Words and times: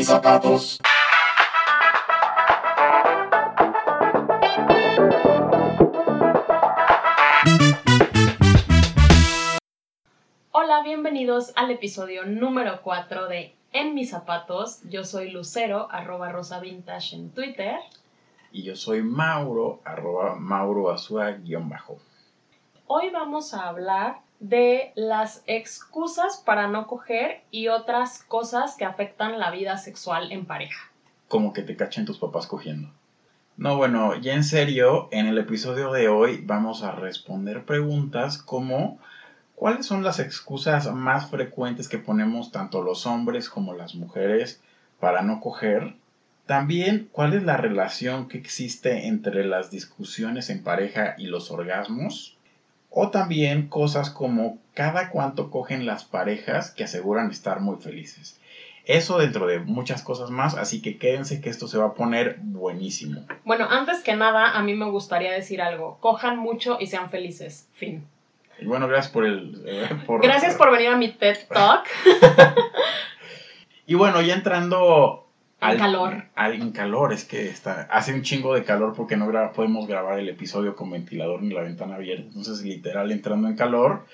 mis 0.00 0.06
zapatos. 0.06 0.80
Hola, 10.52 10.82
bienvenidos 10.82 11.52
al 11.54 11.70
episodio 11.70 12.24
número 12.24 12.80
4 12.82 13.28
de 13.28 13.54
En 13.74 13.94
mis 13.94 14.08
zapatos. 14.08 14.80
Yo 14.88 15.04
soy 15.04 15.32
Lucero, 15.32 15.88
arroba 15.90 16.32
Rosa 16.32 16.60
Vintage 16.60 17.16
en 17.16 17.30
Twitter. 17.32 17.76
Y 18.52 18.62
yo 18.62 18.76
soy 18.76 19.02
Mauro, 19.02 19.82
arroba 19.84 20.34
Mauro 20.34 20.90
Azua, 20.90 21.32
guion 21.32 21.68
bajo. 21.68 21.98
Hoy 22.86 23.10
vamos 23.10 23.52
a 23.52 23.68
hablar 23.68 24.22
de 24.40 24.92
las 24.96 25.42
excusas 25.46 26.42
para 26.44 26.66
no 26.66 26.86
coger 26.86 27.42
y 27.50 27.68
otras 27.68 28.22
cosas 28.22 28.74
que 28.76 28.86
afectan 28.86 29.38
la 29.38 29.50
vida 29.50 29.76
sexual 29.76 30.32
en 30.32 30.46
pareja. 30.46 30.90
Como 31.28 31.52
que 31.52 31.62
te 31.62 31.76
cachen 31.76 32.06
tus 32.06 32.18
papás 32.18 32.46
cogiendo. 32.46 32.90
No, 33.58 33.76
bueno, 33.76 34.16
ya 34.16 34.32
en 34.32 34.42
serio, 34.42 35.08
en 35.12 35.26
el 35.26 35.36
episodio 35.36 35.92
de 35.92 36.08
hoy 36.08 36.40
vamos 36.42 36.82
a 36.82 36.92
responder 36.92 37.66
preguntas 37.66 38.38
como 38.38 38.98
¿cuáles 39.54 39.84
son 39.84 40.02
las 40.02 40.18
excusas 40.18 40.90
más 40.90 41.28
frecuentes 41.28 41.86
que 41.86 41.98
ponemos 41.98 42.50
tanto 42.50 42.82
los 42.82 43.04
hombres 43.04 43.50
como 43.50 43.74
las 43.74 43.94
mujeres 43.94 44.62
para 44.98 45.20
no 45.20 45.40
coger? 45.40 45.94
También, 46.46 47.10
¿cuál 47.12 47.34
es 47.34 47.42
la 47.42 47.58
relación 47.58 48.26
que 48.26 48.38
existe 48.38 49.06
entre 49.06 49.44
las 49.44 49.70
discusiones 49.70 50.48
en 50.48 50.64
pareja 50.64 51.14
y 51.18 51.26
los 51.26 51.50
orgasmos? 51.50 52.38
O 52.90 53.10
también 53.10 53.68
cosas 53.68 54.10
como 54.10 54.58
cada 54.74 55.10
cuánto 55.10 55.50
cogen 55.50 55.86
las 55.86 56.04
parejas 56.04 56.70
que 56.72 56.84
aseguran 56.84 57.30
estar 57.30 57.60
muy 57.60 57.76
felices. 57.76 58.38
Eso 58.86 59.18
dentro 59.18 59.46
de 59.46 59.60
muchas 59.60 60.02
cosas 60.02 60.30
más, 60.30 60.54
así 60.56 60.82
que 60.82 60.98
quédense 60.98 61.40
que 61.40 61.50
esto 61.50 61.68
se 61.68 61.78
va 61.78 61.86
a 61.86 61.94
poner 61.94 62.38
buenísimo. 62.40 63.24
Bueno, 63.44 63.66
antes 63.70 64.00
que 64.02 64.16
nada, 64.16 64.56
a 64.58 64.62
mí 64.62 64.74
me 64.74 64.86
gustaría 64.90 65.30
decir 65.32 65.62
algo. 65.62 65.98
Cojan 66.00 66.38
mucho 66.38 66.78
y 66.80 66.86
sean 66.88 67.10
felices. 67.10 67.68
Fin. 67.74 68.04
Y 68.60 68.64
bueno, 68.66 68.88
gracias 68.88 69.12
por 69.12 69.24
el... 69.26 69.62
eh, 69.66 69.88
por- 70.06 70.20
Gracias 70.22 70.56
por 70.56 70.72
venir 70.72 70.88
a 70.88 70.96
mi 70.96 71.12
TED 71.12 71.36
Talk. 71.48 71.84
Y 73.86 73.94
bueno, 73.94 74.20
ya 74.22 74.34
entrando... 74.34 75.19
En 75.62 75.78
calor. 75.78 76.24
al- 76.34 76.54
en 76.54 76.70
calor, 76.72 77.12
es 77.12 77.24
que 77.24 77.48
está, 77.48 77.82
hace 77.90 78.14
un 78.14 78.22
chingo 78.22 78.54
de 78.54 78.64
calor 78.64 78.94
porque 78.96 79.16
no 79.16 79.26
gra- 79.28 79.52
podemos 79.52 79.86
grabar 79.86 80.18
el 80.18 80.28
episodio 80.28 80.74
con 80.74 80.90
ventilador 80.90 81.42
ni 81.42 81.52
la 81.54 81.62
ventana 81.62 81.96
abierta. 81.96 82.26
Entonces, 82.28 82.62
literal, 82.64 83.10
entrando 83.10 83.46
en 83.48 83.56
calor. 83.56 84.04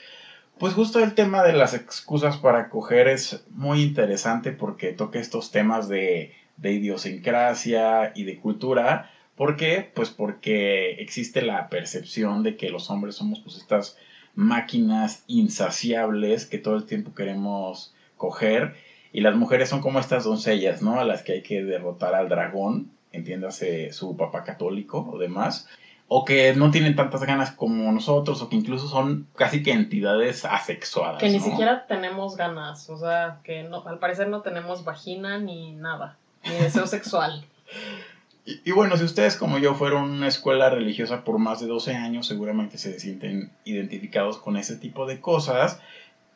Pues 0.58 0.72
justo 0.74 1.00
el 1.04 1.14
tema 1.14 1.42
de 1.42 1.52
las 1.52 1.74
excusas 1.74 2.38
para 2.38 2.68
coger 2.70 3.08
es 3.08 3.44
muy 3.50 3.82
interesante 3.82 4.52
porque 4.52 4.92
toca 4.92 5.18
estos 5.18 5.50
temas 5.50 5.88
de, 5.88 6.32
de 6.56 6.72
idiosincrasia 6.72 8.12
y 8.14 8.24
de 8.24 8.38
cultura. 8.38 9.10
¿Por 9.36 9.56
qué? 9.56 9.90
Pues 9.94 10.08
porque 10.10 10.92
existe 10.92 11.42
la 11.42 11.68
percepción 11.68 12.42
de 12.42 12.56
que 12.56 12.70
los 12.70 12.88
hombres 12.90 13.14
somos 13.16 13.40
pues 13.40 13.56
estas 13.56 13.98
máquinas 14.34 15.24
insaciables 15.26 16.46
que 16.46 16.58
todo 16.58 16.76
el 16.76 16.84
tiempo 16.86 17.14
queremos 17.14 17.94
coger 18.16 18.74
y 19.12 19.20
las 19.20 19.36
mujeres 19.36 19.68
son 19.68 19.80
como 19.80 19.98
estas 19.98 20.24
doncellas, 20.24 20.82
¿no? 20.82 21.00
A 21.00 21.04
las 21.04 21.22
que 21.22 21.32
hay 21.32 21.42
que 21.42 21.62
derrotar 21.62 22.14
al 22.14 22.28
dragón, 22.28 22.90
entiéndase 23.12 23.92
su 23.92 24.16
papá 24.16 24.44
católico 24.44 25.08
o 25.12 25.18
demás, 25.18 25.68
o 26.08 26.24
que 26.24 26.54
no 26.54 26.70
tienen 26.70 26.94
tantas 26.94 27.24
ganas 27.24 27.50
como 27.50 27.90
nosotros, 27.92 28.40
o 28.42 28.48
que 28.48 28.56
incluso 28.56 28.88
son 28.88 29.26
casi 29.34 29.62
que 29.62 29.72
entidades 29.72 30.44
asexuadas. 30.44 31.20
Que 31.20 31.28
ni 31.28 31.38
¿no? 31.38 31.44
siquiera 31.44 31.86
tenemos 31.86 32.36
ganas. 32.36 32.88
O 32.90 32.98
sea, 32.98 33.40
que 33.42 33.64
no, 33.64 33.86
al 33.86 33.98
parecer 33.98 34.28
no 34.28 34.42
tenemos 34.42 34.84
vagina 34.84 35.38
ni 35.38 35.72
nada. 35.72 36.16
Ni 36.44 36.54
deseo 36.54 36.86
sexual. 36.86 37.44
Y, 38.48 38.60
y 38.64 38.70
bueno, 38.70 38.96
si 38.96 39.02
ustedes 39.02 39.36
como 39.36 39.58
yo 39.58 39.74
fueron 39.74 40.02
a 40.02 40.04
una 40.04 40.28
escuela 40.28 40.70
religiosa 40.70 41.24
por 41.24 41.38
más 41.40 41.58
de 41.58 41.66
12 41.66 41.96
años, 41.96 42.28
seguramente 42.28 42.78
se 42.78 43.00
sienten 43.00 43.50
identificados 43.64 44.38
con 44.38 44.56
ese 44.56 44.76
tipo 44.76 45.04
de 45.04 45.20
cosas, 45.20 45.80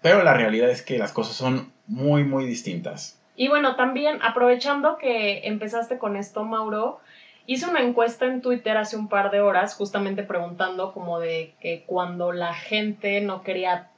pero 0.03 0.25
la 0.25 0.34
realidad 0.34 0.71
es 0.71 0.83
que 0.83 0.99
las 0.99 1.12
cosas 1.12 1.37
son 1.37 1.73
muy, 1.91 2.25
muy 2.25 2.47
distintas. 2.47 3.19
Y 3.37 3.49
bueno, 3.49 3.75
también 3.75 4.21
aprovechando 4.23 4.97
que 4.97 5.47
empezaste 5.47 5.99
con 5.99 6.17
esto, 6.17 6.45
Mauro, 6.45 7.01
hice 7.47 7.69
una 7.69 7.81
encuesta 7.81 8.27
en 8.27 8.43
Twitter 8.43 8.77
hace 8.77 8.97
un 8.97 9.09
par 9.09 9.31
de 9.31 9.41
horas 9.41 9.75
justamente 9.75 10.23
preguntando 10.23 10.93
como 10.93 11.19
de 11.19 11.55
que 11.61 11.83
cuando 11.87 12.33
la 12.33 12.55
gente 12.55 13.21
no 13.21 13.43
quería 13.43 13.89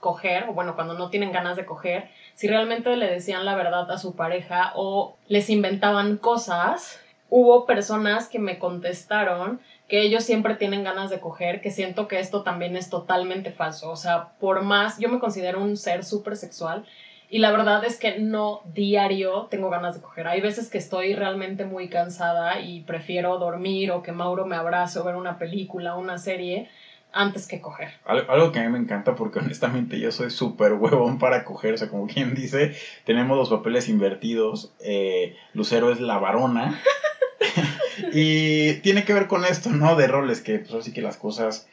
coger, 0.00 0.48
o 0.48 0.54
bueno, 0.54 0.74
cuando 0.74 0.94
no 0.94 1.08
tienen 1.08 1.32
ganas 1.32 1.56
de 1.56 1.64
coger, 1.64 2.08
si 2.34 2.48
realmente 2.48 2.96
le 2.96 3.06
decían 3.06 3.44
la 3.44 3.54
verdad 3.54 3.90
a 3.90 3.98
su 3.98 4.16
pareja 4.16 4.72
o 4.74 5.16
les 5.28 5.48
inventaban 5.48 6.16
cosas. 6.16 7.00
Hubo 7.28 7.66
personas 7.66 8.28
que 8.28 8.38
me 8.38 8.58
contestaron 8.58 9.60
que 9.88 10.02
ellos 10.02 10.24
siempre 10.24 10.54
tienen 10.54 10.84
ganas 10.84 11.10
de 11.10 11.20
coger, 11.20 11.60
que 11.60 11.70
siento 11.70 12.08
que 12.08 12.18
esto 12.18 12.42
también 12.42 12.76
es 12.76 12.90
totalmente 12.90 13.52
falso. 13.52 13.90
O 13.90 13.96
sea, 13.96 14.30
por 14.40 14.62
más, 14.62 14.98
yo 14.98 15.08
me 15.08 15.18
considero 15.18 15.60
un 15.60 15.76
ser 15.76 16.04
súper 16.04 16.36
sexual 16.36 16.84
y 17.28 17.38
la 17.38 17.50
verdad 17.50 17.84
es 17.84 17.96
que 17.98 18.18
no 18.18 18.60
diario 18.74 19.46
tengo 19.50 19.68
ganas 19.68 19.94
de 19.94 20.00
coger. 20.00 20.26
Hay 20.26 20.40
veces 20.40 20.68
que 20.68 20.78
estoy 20.78 21.14
realmente 21.14 21.64
muy 21.64 21.88
cansada 21.88 22.58
y 22.58 22.80
prefiero 22.80 23.36
dormir 23.38 23.90
o 23.90 24.02
que 24.02 24.12
Mauro 24.12 24.44
me 24.44 24.56
abrace 24.56 24.98
o 24.98 25.04
ver 25.04 25.16
una 25.16 25.36
película, 25.38 25.94
una 25.94 26.18
serie, 26.18 26.64
antes 27.12 27.46
que 27.46 27.58
coger. 27.58 27.88
Al- 28.04 28.24
Algo 28.28 28.50
que 28.52 28.58
a 28.58 28.62
mí 28.62 28.68
me 28.68 28.78
encanta 28.78 29.14
porque 29.14 29.38
honestamente 29.38 29.98
yo 29.98 30.10
soy 30.10 30.30
súper 30.30 30.72
huevón 30.74 31.18
para 31.18 31.44
coger, 31.44 31.74
o 31.74 31.76
sea, 31.76 31.88
como 31.88 32.06
quien 32.06 32.34
dice, 32.34 32.70
tenemos 33.04 33.36
los 33.36 33.48
papeles 33.48 33.88
invertidos, 33.88 34.68
eh, 34.80 35.32
Lucero 35.54 35.90
es 35.90 35.98
la 36.00 36.18
varona 36.18 36.74
y 38.12 38.74
tiene 38.74 39.04
que 39.04 39.12
ver 39.12 39.26
con 39.26 39.44
esto, 39.44 39.70
¿no? 39.70 39.94
De 39.96 40.06
roles, 40.06 40.40
que 40.40 40.58
pues 40.58 40.72
así 40.74 40.90
que 40.90 41.00
las 41.00 41.16
cosas 41.16 41.64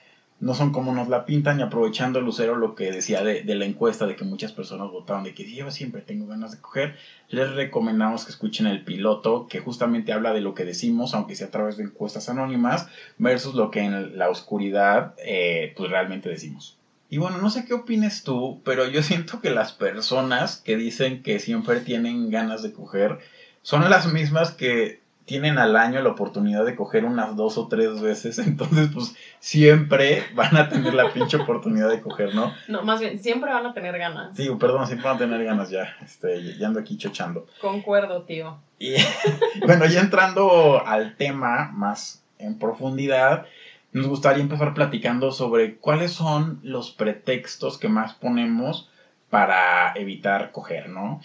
no 0.43 0.53
son 0.53 0.73
como 0.73 0.93
nos 0.93 1.07
la 1.07 1.25
pintan 1.25 1.59
y 1.59 1.63
aprovechando 1.63 2.19
Lucero 2.19 2.57
lo 2.57 2.75
que 2.75 2.91
decía 2.91 3.23
de, 3.23 3.43
de 3.43 3.55
la 3.55 3.63
encuesta 3.63 4.05
de 4.05 4.17
que 4.17 4.25
muchas 4.25 4.51
personas 4.51 4.91
votaron 4.91 5.23
de 5.23 5.33
que 5.33 5.49
yo 5.49 5.71
siempre 5.71 6.01
tengo 6.01 6.27
ganas 6.27 6.51
de 6.51 6.59
coger, 6.59 6.97
les 7.29 7.49
recomendamos 7.51 8.25
que 8.25 8.31
escuchen 8.31 8.67
el 8.67 8.83
piloto 8.83 9.47
que 9.47 9.59
justamente 9.59 10.11
habla 10.11 10.33
de 10.33 10.41
lo 10.41 10.53
que 10.53 10.65
decimos, 10.65 11.13
aunque 11.13 11.37
sea 11.37 11.47
a 11.47 11.51
través 11.51 11.77
de 11.77 11.85
encuestas 11.85 12.27
anónimas, 12.27 12.89
versus 13.17 13.55
lo 13.55 13.71
que 13.71 13.83
en 13.83 14.17
la 14.17 14.29
oscuridad 14.29 15.15
eh, 15.25 15.73
pues 15.77 15.89
realmente 15.89 16.27
decimos. 16.27 16.77
Y 17.09 17.19
bueno, 17.19 17.37
no 17.37 17.49
sé 17.49 17.63
qué 17.63 17.73
opines 17.73 18.23
tú, 18.23 18.61
pero 18.65 18.85
yo 18.85 19.01
siento 19.03 19.39
que 19.39 19.49
las 19.49 19.71
personas 19.71 20.57
que 20.57 20.75
dicen 20.75 21.23
que 21.23 21.39
siempre 21.39 21.79
tienen 21.79 22.29
ganas 22.29 22.61
de 22.63 22.73
coger 22.73 23.19
son 23.61 23.89
las 23.89 24.11
mismas 24.11 24.51
que 24.51 25.02
tienen 25.25 25.57
al 25.57 25.75
año 25.75 26.01
la 26.01 26.09
oportunidad 26.09 26.66
de 26.66 26.75
coger 26.75 27.06
unas 27.06 27.35
dos 27.35 27.57
o 27.57 27.67
tres 27.67 28.01
veces, 28.01 28.38
entonces 28.47 28.89
pues 28.94 29.16
siempre 29.39 30.23
van 30.35 30.57
a 30.57 30.69
tener 30.69 30.94
la 30.94 31.11
pinche 31.11 31.38
oportunidad 31.38 31.89
de 31.89 32.01
coger, 32.01 32.35
¿no? 32.35 32.53
No, 32.67 32.84
más 32.84 33.00
bien, 33.00 33.19
siempre 33.19 33.51
van 33.51 33.66
a 33.66 33.73
tener 33.73 33.97
ganas. 33.97 34.35
Sí, 34.35 34.50
perdón, 34.59 34.88
siempre 34.88 35.07
van 35.07 35.16
a 35.16 35.19
tener 35.19 35.44
ganas 35.44 35.69
ya, 35.69 35.95
este, 36.03 36.57
ya 36.57 36.67
ando 36.67 36.79
aquí 36.79 36.97
chochando. 36.97 37.47
Concuerdo, 37.62 38.23
tío. 38.23 38.57
Y 38.79 38.95
bueno, 39.66 39.85
ya 39.85 40.01
entrando 40.01 40.85
al 40.85 41.16
tema 41.16 41.72
más 41.73 42.23
en 42.39 42.59
profundidad, 42.59 43.45
nos 43.94 44.07
gustaría 44.07 44.44
empezar 44.44 44.73
platicando 44.73 45.31
sobre 45.31 45.75
cuáles 45.78 46.12
son 46.12 46.59
los 46.63 46.91
pretextos 46.91 47.78
que 47.78 47.88
más 47.88 48.13
ponemos 48.13 48.89
para 49.29 49.94
evitar 49.95 50.51
coger, 50.51 50.89
¿no? 50.89 51.22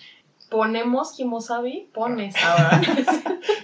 Ponemos 0.50 1.12
Kimosabi, 1.12 1.90
pones 1.92 2.34
ahora. 2.36 2.80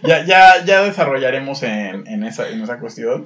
Ya, 0.03 0.25
ya, 0.25 0.65
ya 0.65 0.83
desarrollaremos 0.83 1.63
en, 1.63 2.07
en 2.07 2.25
esa, 2.25 2.49
en 2.51 2.61
esa 2.63 2.79
cuestión. 2.79 3.25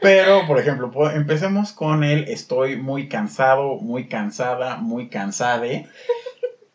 Pero, 0.00 0.46
por 0.46 0.58
ejemplo, 0.58 0.90
empecemos 1.10 1.72
con 1.72 2.02
el 2.02 2.28
estoy 2.28 2.76
muy 2.76 3.08
cansado, 3.08 3.76
muy 3.76 4.08
cansada, 4.08 4.76
muy 4.76 5.08
cansade. 5.08 5.86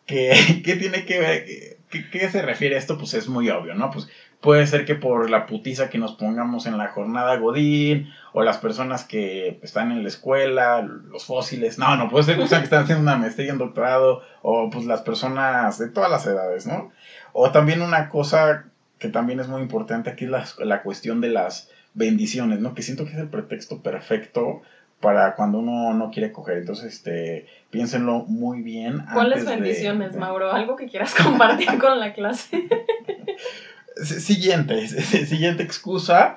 ¿Qué, 0.06 0.62
qué 0.63 0.75
tiene 0.75 1.06
que 1.06 1.19
ver? 1.19 1.45
¿Qué, 1.89 2.09
qué 2.12 2.29
se 2.29 2.44
refiere 2.44 2.75
a 2.75 2.79
esto? 2.79 2.97
Pues 2.97 3.16
es 3.16 3.28
muy 3.28 3.50
obvio, 3.50 3.74
¿no? 3.74 3.89
Pues 3.89 4.07
puede 4.41 4.65
ser 4.68 4.86
que 4.86 4.95
por 4.95 5.30
la 5.30 5.45
putiza 5.45 5.89
que 5.89 5.97
nos 5.97 6.13
pongamos 6.13 6.65
en 6.65 6.77
la 6.77 6.88
jornada 6.88 7.38
Godín, 7.38 8.09
o 8.33 8.44
las 8.44 8.57
personas 8.57 9.03
que 9.03 9.59
están 9.62 9.91
en 9.91 10.03
la 10.03 10.07
escuela, 10.07 10.81
los 10.81 11.25
fósiles, 11.25 11.77
no, 11.77 11.95
no, 11.95 12.09
puede 12.09 12.24
ser 12.24 12.38
que 12.38 12.44
están 12.44 12.83
haciendo 12.83 13.01
una 13.01 13.18
maestría, 13.18 13.51
un 13.51 13.59
doctorado, 13.59 14.21
o 14.41 14.69
pues 14.69 14.86
las 14.86 15.01
personas 15.01 15.77
de 15.77 15.89
todas 15.89 16.09
las 16.09 16.25
edades, 16.25 16.65
¿no? 16.65 16.91
O 17.33 17.51
también 17.51 17.81
una 17.81 18.09
cosa 18.09 18.65
que 18.97 19.09
también 19.09 19.39
es 19.39 19.47
muy 19.47 19.62
importante 19.62 20.09
aquí 20.09 20.25
es 20.25 20.31
la, 20.31 20.45
la 20.59 20.83
cuestión 20.83 21.21
de 21.21 21.30
las 21.30 21.69
bendiciones, 21.94 22.59
¿no? 22.59 22.74
Que 22.74 22.81
siento 22.81 23.06
que 23.06 23.12
es 23.12 23.18
el 23.18 23.30
pretexto 23.30 23.81
perfecto 23.81 24.62
para 25.00 25.36
cuando 25.36 25.59
uno 25.59 25.94
no 25.94 26.12
quiere 26.12 26.31
coger. 26.31 26.57
Entonces, 26.57 26.94
este, 26.94 27.45
piénsenlo 27.71 28.25
muy 28.27 28.62
bien. 28.62 29.03
¿Cuáles 29.13 29.45
bendiciones, 29.45 30.13
de- 30.13 30.19
Mauro? 30.19 30.51
¿Algo 30.51 30.75
que 30.75 30.88
quieras 30.88 31.15
compartir 31.24 31.77
con 31.80 32.00
la 32.00 32.13
clase? 32.13 32.68
Siguiente, 34.04 34.88
siguiente 34.88 35.63
excusa. 35.63 36.36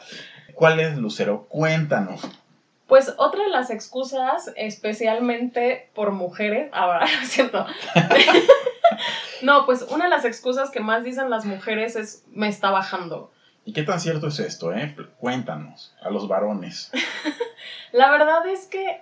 ¿Cuál 0.54 0.80
es, 0.80 0.96
Lucero? 0.98 1.46
Cuéntanos. 1.48 2.22
Pues 2.86 3.14
otra 3.16 3.44
de 3.44 3.50
las 3.50 3.70
excusas, 3.70 4.52
especialmente 4.56 5.88
por 5.94 6.12
mujeres, 6.12 6.68
ahora, 6.72 7.06
¿cierto? 7.24 7.66
No, 9.40 9.66
pues 9.66 9.86
una 9.90 10.04
de 10.04 10.10
las 10.10 10.24
excusas 10.24 10.70
que 10.70 10.78
más 10.78 11.02
dicen 11.02 11.28
las 11.28 11.44
mujeres 11.44 11.96
es 11.96 12.24
me 12.32 12.46
está 12.46 12.70
bajando. 12.70 13.32
¿Y 13.64 13.72
qué 13.72 13.82
tan 13.82 13.98
cierto 13.98 14.28
es 14.28 14.38
esto, 14.38 14.72
eh? 14.72 14.94
Cuéntanos, 15.18 15.94
a 16.00 16.10
los 16.10 16.28
varones. 16.28 16.92
La 17.92 18.10
verdad 18.10 18.46
es 18.46 18.66
que 18.66 19.00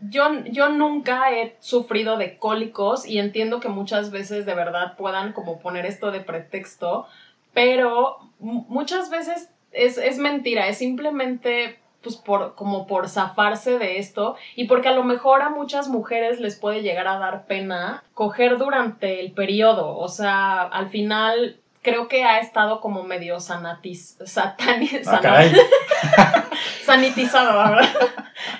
yo, 0.00 0.44
yo 0.44 0.68
nunca 0.68 1.32
he 1.32 1.56
sufrido 1.60 2.16
de 2.16 2.38
cólicos 2.38 3.06
y 3.06 3.18
entiendo 3.18 3.60
que 3.60 3.68
muchas 3.68 4.10
veces 4.10 4.46
de 4.46 4.54
verdad 4.54 4.96
puedan 4.96 5.32
como 5.32 5.58
poner 5.58 5.86
esto 5.86 6.10
de 6.10 6.20
pretexto, 6.20 7.06
pero 7.58 8.18
muchas 8.38 9.10
veces 9.10 9.50
es, 9.72 9.98
es 9.98 10.18
mentira, 10.18 10.68
es 10.68 10.78
simplemente 10.78 11.80
pues 12.04 12.14
por 12.14 12.54
como 12.54 12.86
por 12.86 13.08
zafarse 13.08 13.80
de 13.80 13.98
esto 13.98 14.36
y 14.54 14.66
porque 14.68 14.86
a 14.86 14.92
lo 14.92 15.02
mejor 15.02 15.42
a 15.42 15.50
muchas 15.50 15.88
mujeres 15.88 16.38
les 16.38 16.54
puede 16.54 16.82
llegar 16.82 17.08
a 17.08 17.18
dar 17.18 17.46
pena 17.46 18.04
coger 18.14 18.58
durante 18.58 19.18
el 19.18 19.32
periodo, 19.32 19.96
o 19.96 20.06
sea, 20.06 20.62
al 20.62 20.88
final 20.90 21.58
creo 21.82 22.06
que 22.06 22.22
ha 22.22 22.38
estado 22.38 22.80
como 22.80 23.02
medio 23.02 23.40
sanatiz, 23.40 24.16
ah, 24.36 24.54
sanitizado, 26.84 27.58
¿verdad? 27.58 27.88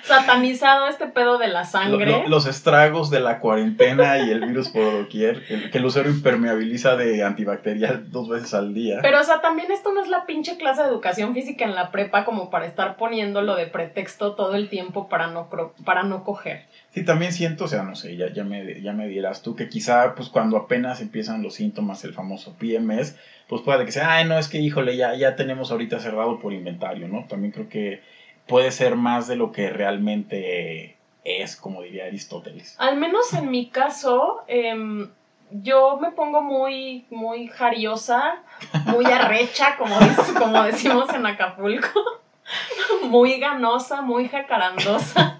Satanizado 0.03 0.87
este 0.87 1.07
pedo 1.07 1.37
de 1.37 1.47
la 1.47 1.65
sangre. 1.65 2.27
los 2.27 2.45
estragos 2.45 3.09
de 3.09 3.19
la 3.19 3.39
cuarentena 3.39 4.19
y 4.19 4.31
el 4.31 4.45
virus 4.45 4.69
por 4.69 4.91
doquier, 4.91 5.45
que, 5.45 5.69
que 5.69 5.77
el 5.77 5.85
usuario 5.85 6.11
impermeabiliza 6.11 6.95
de 6.95 7.23
antibacterial 7.23 8.11
dos 8.11 8.29
veces 8.29 8.53
al 8.53 8.73
día. 8.73 8.99
Pero, 9.01 9.19
o 9.19 9.23
sea, 9.23 9.41
también 9.41 9.71
esto 9.71 9.93
no 9.93 10.01
es 10.01 10.09
la 10.09 10.25
pinche 10.25 10.57
clase 10.57 10.81
de 10.81 10.89
educación 10.89 11.33
física 11.33 11.65
en 11.65 11.75
la 11.75 11.91
prepa 11.91 12.25
como 12.25 12.49
para 12.49 12.65
estar 12.65 12.97
poniéndolo 12.97 13.55
de 13.55 13.67
pretexto 13.67 14.33
todo 14.33 14.55
el 14.55 14.69
tiempo 14.69 15.09
para 15.09 15.27
no, 15.27 15.49
para 15.85 16.03
no 16.03 16.23
coger. 16.23 16.65
Sí, 16.91 17.05
también 17.05 17.31
siento, 17.31 17.65
o 17.65 17.67
sea, 17.67 17.83
no 17.83 17.95
sé, 17.95 18.17
ya, 18.17 18.31
ya, 18.33 18.43
me, 18.43 18.81
ya 18.81 18.93
me 18.93 19.07
dirás 19.07 19.41
tú 19.41 19.55
que 19.55 19.69
quizá, 19.69 20.15
pues 20.15 20.29
cuando 20.29 20.57
apenas 20.57 21.01
empiezan 21.01 21.43
los 21.43 21.55
síntomas, 21.55 22.03
el 22.03 22.13
famoso 22.13 22.55
PMS, 22.57 23.15
pues 23.47 23.61
puede 23.61 23.85
que 23.85 23.91
sea, 23.91 24.13
ay, 24.13 24.25
no, 24.25 24.37
es 24.37 24.47
que, 24.47 24.59
híjole, 24.59 24.97
ya, 24.97 25.15
ya 25.15 25.35
tenemos 25.35 25.71
ahorita 25.71 25.99
cerrado 25.99 26.39
por 26.39 26.53
inventario, 26.53 27.07
¿no? 27.07 27.25
También 27.27 27.51
creo 27.51 27.69
que 27.69 28.01
puede 28.49 28.71
ser 28.71 28.95
más 28.95 29.27
de 29.27 29.35
lo 29.35 29.51
que 29.51 29.69
realmente 29.69 30.97
es, 31.23 31.55
como 31.55 31.83
diría 31.83 32.05
Aristóteles. 32.05 32.75
Al 32.79 32.97
menos 32.97 33.33
en 33.33 33.49
mi 33.49 33.69
caso, 33.69 34.41
em, 34.47 35.09
yo 35.51 35.97
me 35.97 36.11
pongo 36.11 36.41
muy, 36.41 37.05
muy 37.09 37.47
jariosa, 37.47 38.43
muy 38.85 39.05
arrecha, 39.05 39.77
como, 39.77 39.95
como 40.37 40.63
decimos 40.63 41.13
en 41.13 41.25
Acapulco, 41.25 42.01
muy 43.03 43.39
ganosa, 43.39 44.01
muy 44.01 44.27
jacarandosa 44.27 45.39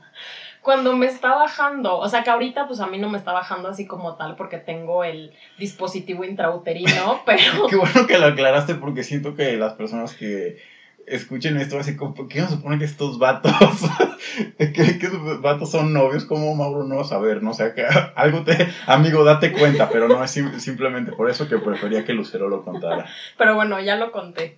cuando 0.62 0.96
me 0.96 1.06
está 1.06 1.34
bajando, 1.36 1.98
o 1.98 2.08
sea 2.10 2.24
que 2.24 2.30
ahorita 2.30 2.68
pues 2.68 2.80
a 2.80 2.88
mí 2.88 2.98
no 2.98 3.10
me 3.10 3.18
está 3.18 3.32
bajando 3.32 3.70
así 3.70 3.88
como 3.88 4.16
tal 4.16 4.36
porque 4.36 4.58
tengo 4.58 5.04
el 5.04 5.32
dispositivo 5.58 6.24
intrauterino, 6.24 7.22
pero... 7.26 7.68
Qué 7.68 7.76
bueno 7.76 8.06
que 8.08 8.18
lo 8.18 8.28
aclaraste 8.28 8.76
porque 8.76 9.04
siento 9.04 9.36
que 9.36 9.54
las 9.54 9.74
personas 9.74 10.14
que 10.14 10.58
escuchen 11.07 11.57
esto 11.57 11.80
así 11.80 11.96
como, 11.96 12.28
¿qué 12.28 12.42
nos 12.42 12.51
supone 12.51 12.80
que 12.80 12.86
estos 12.86 13.19
vatos, 13.19 13.54
que, 14.57 14.72
que 14.74 15.10
vatos 15.42 15.72
son 15.72 15.94
novios? 15.94 16.25
como 16.25 16.56
Mauro 16.56 16.84
no 16.84 16.98
va 16.98 17.01
a 17.01 17.06
saber? 17.06 17.42
No 17.44 17.51
o 17.51 17.54
sea, 17.54 17.74
que 17.74 17.86
algo 18.16 18.44
te, 18.44 18.69
amigo, 18.88 19.24
date 19.24 19.51
cuenta, 19.51 19.90
pero 19.90 20.07
no 20.07 20.24
es 20.24 20.31
simplemente 20.31 21.12
por 21.12 21.30
eso 21.30 21.48
que 21.48 21.57
prefería 21.57 22.06
que 22.06 22.13
Lucero 22.13 22.50
lo 22.50 22.63
contara. 22.63 23.06
Pero 23.38 23.56
bueno, 23.56 23.80
ya 23.80 23.96
lo 23.96 24.12
conté. 24.12 24.57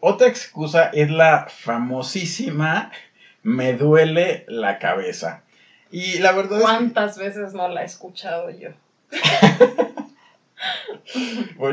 Otra 0.00 0.26
excusa 0.26 0.86
es 0.86 1.10
la 1.10 1.46
famosísima 1.48 2.90
me 3.42 3.74
duele 3.74 4.44
la 4.48 4.78
cabeza. 4.78 5.42
Y 5.90 6.18
la 6.20 6.32
verdad 6.32 6.60
¿Cuántas 6.60 7.18
veces 7.18 7.52
no 7.54 7.68
la 7.68 7.82
he 7.82 7.84
escuchado 7.84 8.50
yo? 8.50 8.70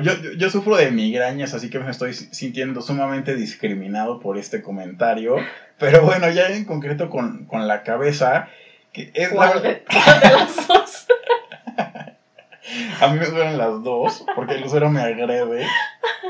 yo, 0.01 0.13
yo, 0.38 0.50
sufro 0.50 0.77
de 0.77 0.91
migrañas, 0.91 1.53
así 1.53 1.69
que 1.69 1.80
me 1.80 1.91
estoy 1.91 2.13
sintiendo 2.13 2.81
sumamente 2.81 3.36
discriminado 3.36 4.19
por 4.19 4.38
este 4.38 4.62
comentario. 4.62 5.38
Pero 5.77 6.01
bueno, 6.01 6.30
ya 6.30 6.47
en 6.50 6.65
concreto 6.65 7.09
con, 7.09 7.47
la 7.51 7.83
cabeza, 7.83 8.50
que 8.91 9.12
es 9.13 9.30
¿Cuál 9.30 9.62
de, 9.62 9.83
las 9.89 10.68
dos? 10.68 11.07
A 13.01 13.07
mí 13.07 13.18
me 13.19 13.25
duelen 13.25 13.57
las 13.57 13.81
dos, 13.83 14.24
porque 14.36 14.56
el 14.56 14.62
lucero 14.62 14.89
me 14.89 15.01
agrede. 15.01 15.65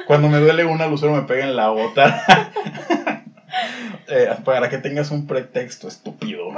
Cuando 0.07 0.29
me 0.29 0.37
duele 0.37 0.63
una, 0.63 0.85
el 0.85 0.91
lucero 0.91 1.13
me 1.13 1.23
pega 1.23 1.45
en 1.45 1.55
la 1.55 1.71
otra. 1.71 2.23
Eh, 4.11 4.27
para 4.43 4.69
que 4.69 4.79
tengas 4.79 5.11
un 5.11 5.27
pretexto 5.27 5.87
estúpido. 5.87 6.49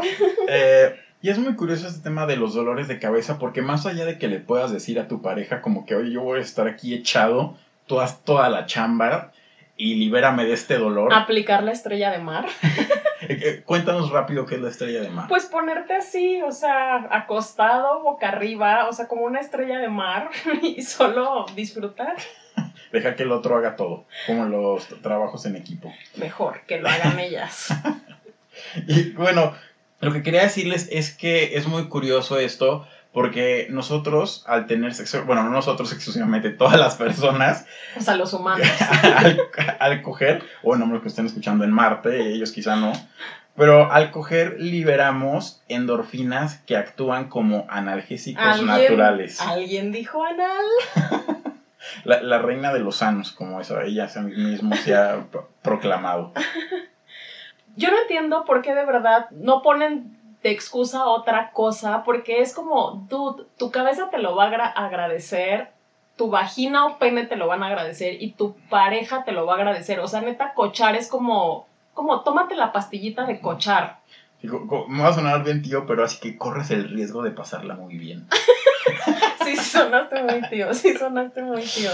Eh, 0.48 0.96
y 1.22 1.30
es 1.30 1.38
muy 1.38 1.56
curioso 1.56 1.88
este 1.88 2.02
tema 2.02 2.26
de 2.26 2.36
los 2.36 2.54
dolores 2.54 2.88
de 2.88 3.00
cabeza, 3.00 3.38
porque 3.38 3.62
más 3.62 3.86
allá 3.86 4.06
de 4.06 4.18
que 4.18 4.28
le 4.28 4.40
puedas 4.40 4.72
decir 4.72 5.00
a 5.00 5.08
tu 5.08 5.22
pareja 5.22 5.62
como 5.62 5.86
que, 5.86 5.96
oye, 5.96 6.12
yo 6.12 6.22
voy 6.22 6.40
a 6.40 6.42
estar 6.42 6.68
aquí 6.68 6.94
echado, 6.94 7.56
tú 7.86 8.00
haz 8.00 8.24
toda 8.24 8.50
la 8.50 8.66
chamba 8.66 9.32
y 9.78 9.96
libérame 9.96 10.46
de 10.46 10.54
este 10.54 10.78
dolor. 10.78 11.14
Aplicar 11.14 11.64
la 11.64 11.72
estrella 11.72 12.12
de 12.12 12.20
mar. 12.20 12.46
Eh, 13.24 13.62
cuéntanos 13.64 14.10
rápido 14.10 14.48
qué 14.48 14.56
es 14.56 14.62
la 14.62 14.70
estrella 14.70 15.00
de 15.00 15.10
mar. 15.10 15.28
Pues 15.30 15.46
ponerte 15.46 15.94
así, 15.94 16.42
o 16.42 16.52
sea, 16.52 17.08
acostado, 17.12 18.02
boca 18.02 18.30
arriba, 18.30 18.88
o 18.90 18.94
sea, 18.94 19.08
como 19.08 19.22
una 19.22 19.40
estrella 19.40 19.78
de 19.78 19.90
mar 19.90 20.32
y 20.64 20.82
solo 20.82 21.46
disfrutar. 21.56 22.16
Deja 22.92 23.16
que 23.16 23.22
el 23.22 23.32
otro 23.32 23.56
haga 23.56 23.76
todo, 23.76 24.06
como 24.26 24.46
los 24.46 24.88
trabajos 25.04 25.46
en 25.46 25.56
equipo. 25.56 25.94
Mejor, 26.16 26.62
que 26.66 26.82
lo 26.82 26.90
hagan 26.90 27.20
ellas. 27.20 27.68
y 28.88 29.12
bueno, 29.12 29.54
lo 30.02 30.12
que 30.12 30.24
quería 30.24 30.42
decirles 30.42 30.88
es 30.92 31.12
que 31.12 31.56
es 31.56 31.68
muy 31.68 31.88
curioso 31.88 32.40
esto, 32.40 32.88
porque 33.14 33.68
nosotros, 33.70 34.44
al 34.48 34.68
tener 34.68 34.94
sexo, 34.94 35.26
bueno, 35.26 35.44
no 35.44 35.50
nosotros 35.50 35.92
exclusivamente, 35.94 36.50
todas 36.58 36.80
las 36.80 36.96
personas. 36.96 37.66
O 37.98 38.02
sea, 38.02 38.16
los 38.16 38.34
humanos. 38.34 38.68
al, 39.80 40.02
coger, 40.02 40.44
o 40.64 40.70
bueno, 40.70 40.86
los 40.88 41.02
que 41.02 41.10
estén 41.10 41.26
escuchando 41.26 41.64
en 41.64 41.72
Marte, 41.72 42.34
ellos 42.34 42.52
quizá 42.52 42.76
no. 42.76 42.94
Pero 43.56 43.92
al 43.92 44.12
coger 44.12 44.56
liberamos 44.60 45.62
endorfinas 45.68 46.60
que 46.66 46.78
actúan 46.78 47.28
como 47.28 47.68
analgésicos 47.70 48.64
naturales. 48.64 49.42
¿Alguien 49.42 49.92
dijo 49.92 50.24
anal? 50.24 50.66
la, 52.06 52.40
reina 52.40 52.74
de 52.74 52.80
los 52.80 52.98
sanos, 52.98 53.32
como 53.32 53.60
eso, 53.60 53.80
ella 53.82 54.10
mismo 54.24 54.76
se 54.76 54.96
ha 54.96 55.26
proclamado. 55.62 56.34
Yo 57.76 57.90
no 57.90 58.00
entiendo 58.02 58.46
por 58.46 58.62
qué 58.62 58.74
de 58.74 58.86
verdad 58.86 59.30
no 59.32 59.62
ponen 59.62 60.18
de 60.44 60.52
excusa 60.52 61.06
otra 61.06 61.52
cosa, 61.52 62.04
porque 62.04 62.42
es 62.42 62.54
como, 62.54 63.06
dude, 63.10 63.46
tu 63.58 63.72
cabeza 63.72 64.10
te 64.10 64.18
lo 64.18 64.36
va 64.36 64.46
a 64.46 64.86
agradecer, 64.86 65.70
tu 66.18 66.30
vagina 66.30 66.86
o 66.86 66.98
pene 66.98 67.26
te 67.26 67.36
lo 67.36 67.48
van 67.48 67.64
a 67.64 67.68
agradecer 67.68 68.22
y 68.22 68.32
tu 68.32 68.56
pareja 68.70 69.24
te 69.24 69.32
lo 69.32 69.46
va 69.46 69.54
a 69.54 69.58
agradecer. 69.58 70.00
O 70.00 70.08
sea, 70.08 70.22
neta, 70.22 70.54
cochar 70.54 70.96
es 70.96 71.08
como, 71.08 71.68
como, 71.94 72.22
tómate 72.22 72.56
la 72.56 72.72
pastillita 72.72 73.26
de 73.26 73.40
cochar. 73.40 74.00
me 74.42 75.04
va 75.04 75.10
a 75.10 75.14
sonar 75.14 75.44
bien, 75.44 75.62
tío, 75.62 75.86
pero 75.86 76.04
así 76.04 76.20
que 76.20 76.38
corres 76.38 76.72
el 76.72 76.90
riesgo 76.90 77.24
de 77.24 77.32
pasarla 77.32 77.76
muy 77.76 77.98
bien. 77.98 78.28
sí, 79.44 79.56
sonaste 79.56 80.24
muy 80.24 80.42
tío, 80.50 80.74
sí, 80.74 80.96
sonaste 80.98 81.44
muy 81.44 81.62
tío. 81.62 81.92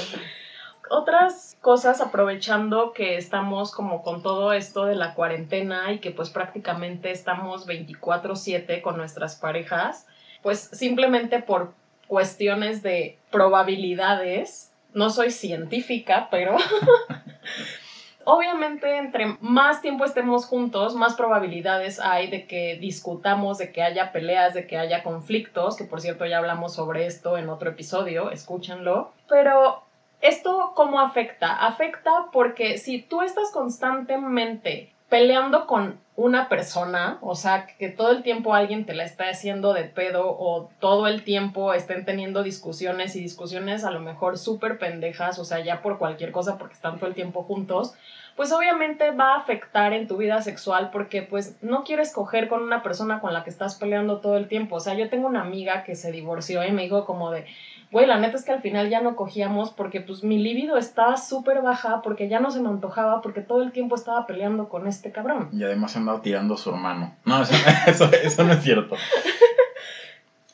Otras 0.89 1.57
cosas, 1.61 2.01
aprovechando 2.01 2.93
que 2.93 3.17
estamos 3.17 3.71
como 3.71 4.03
con 4.03 4.21
todo 4.21 4.53
esto 4.53 4.85
de 4.85 4.95
la 4.95 5.13
cuarentena 5.13 5.91
y 5.91 5.99
que 5.99 6.11
pues 6.11 6.29
prácticamente 6.29 7.11
estamos 7.11 7.67
24/7 7.67 8.81
con 8.81 8.97
nuestras 8.97 9.35
parejas, 9.35 10.07
pues 10.41 10.59
simplemente 10.59 11.41
por 11.41 11.73
cuestiones 12.07 12.81
de 12.83 13.17
probabilidades, 13.31 14.71
no 14.93 15.09
soy 15.09 15.31
científica, 15.31 16.29
pero 16.31 16.55
obviamente 18.23 18.97
entre 18.97 19.37
más 19.41 19.81
tiempo 19.81 20.05
estemos 20.05 20.45
juntos, 20.45 20.95
más 20.95 21.15
probabilidades 21.15 21.99
hay 21.99 22.29
de 22.29 22.45
que 22.45 22.77
discutamos, 22.77 23.57
de 23.57 23.71
que 23.71 23.83
haya 23.83 24.11
peleas, 24.11 24.53
de 24.53 24.67
que 24.67 24.77
haya 24.77 25.03
conflictos, 25.03 25.77
que 25.77 25.83
por 25.83 26.01
cierto 26.01 26.25
ya 26.25 26.37
hablamos 26.37 26.73
sobre 26.73 27.05
esto 27.05 27.37
en 27.37 27.49
otro 27.49 27.69
episodio, 27.69 28.31
escúchenlo. 28.31 29.11
Pero 29.29 29.86
¿esto 30.21 30.73
cómo 30.75 30.99
afecta? 30.99 31.65
Afecta 31.65 32.27
porque 32.31 32.77
si 32.77 33.01
tú 33.01 33.21
estás 33.21 33.51
constantemente 33.51 34.93
peleando 35.09 35.67
con 35.67 35.99
una 36.15 36.49
persona, 36.49 37.19
o 37.21 37.35
sea, 37.35 37.67
que 37.67 37.89
todo 37.89 38.11
el 38.11 38.23
tiempo 38.23 38.55
alguien 38.55 38.85
te 38.85 38.95
la 38.95 39.03
está 39.03 39.29
haciendo 39.29 39.73
de 39.73 39.83
pedo 39.83 40.25
o 40.27 40.69
todo 40.79 41.07
el 41.07 41.23
tiempo 41.23 41.73
estén 41.73 42.05
teniendo 42.05 42.41
discusiones 42.41 43.15
y 43.15 43.21
discusiones 43.21 43.85
a 43.85 43.91
lo 43.91 43.99
mejor 43.99 44.39
súper 44.39 44.79
pendejas, 44.79 45.37
o 45.37 45.45
sea, 45.45 45.59
ya 45.59 45.81
por 45.81 45.99
cualquier 45.99 46.31
cosa 46.31 46.57
porque 46.57 46.73
están 46.73 46.97
todo 46.97 47.07
el 47.07 47.13
tiempo 47.13 47.43
juntos, 47.43 47.93
pues 48.35 48.51
obviamente 48.51 49.11
va 49.11 49.35
a 49.35 49.37
afectar 49.37 49.93
en 49.93 50.07
tu 50.07 50.17
vida 50.17 50.41
sexual 50.41 50.89
porque 50.91 51.21
pues 51.21 51.55
no 51.61 51.83
quieres 51.83 52.11
coger 52.11 52.47
con 52.47 52.63
una 52.63 52.81
persona 52.83 53.19
con 53.19 53.33
la 53.33 53.43
que 53.43 53.49
estás 53.49 53.75
peleando 53.75 54.17
todo 54.17 54.37
el 54.37 54.47
tiempo. 54.47 54.75
O 54.75 54.79
sea, 54.79 54.93
yo 54.93 55.09
tengo 55.09 55.27
una 55.27 55.41
amiga 55.41 55.83
que 55.83 55.95
se 55.95 56.11
divorció 56.11 56.63
y 56.63 56.71
me 56.71 56.83
dijo 56.83 57.05
como 57.05 57.31
de, 57.31 57.45
güey, 57.91 58.05
la 58.05 58.19
neta 58.19 58.37
es 58.37 58.43
que 58.43 58.51
al 58.51 58.61
final 58.61 58.89
ya 58.89 59.01
no 59.01 59.15
cogíamos 59.15 59.71
porque 59.71 60.01
pues 60.01 60.23
mi 60.23 60.37
libido 60.37 60.77
estaba 60.77 61.17
súper 61.17 61.61
baja, 61.61 62.01
porque 62.01 62.27
ya 62.27 62.39
no 62.39 62.51
se 62.51 62.59
me 62.59 62.69
antojaba, 62.69 63.21
porque 63.21 63.41
todo 63.41 63.63
el 63.63 63.71
tiempo 63.71 63.95
estaba 63.95 64.27
peleando 64.27 64.69
con 64.69 64.87
este 64.87 65.11
cabrón. 65.11 65.49
Y 65.53 65.63
además 65.63 65.95
andaba 65.95 66.21
tirando 66.21 66.57
su 66.57 66.69
hermano. 66.69 67.15
No, 67.25 67.41
eso, 67.87 68.11
eso, 68.11 68.43
no 68.43 68.53
es 68.53 68.63
cierto. 68.63 68.95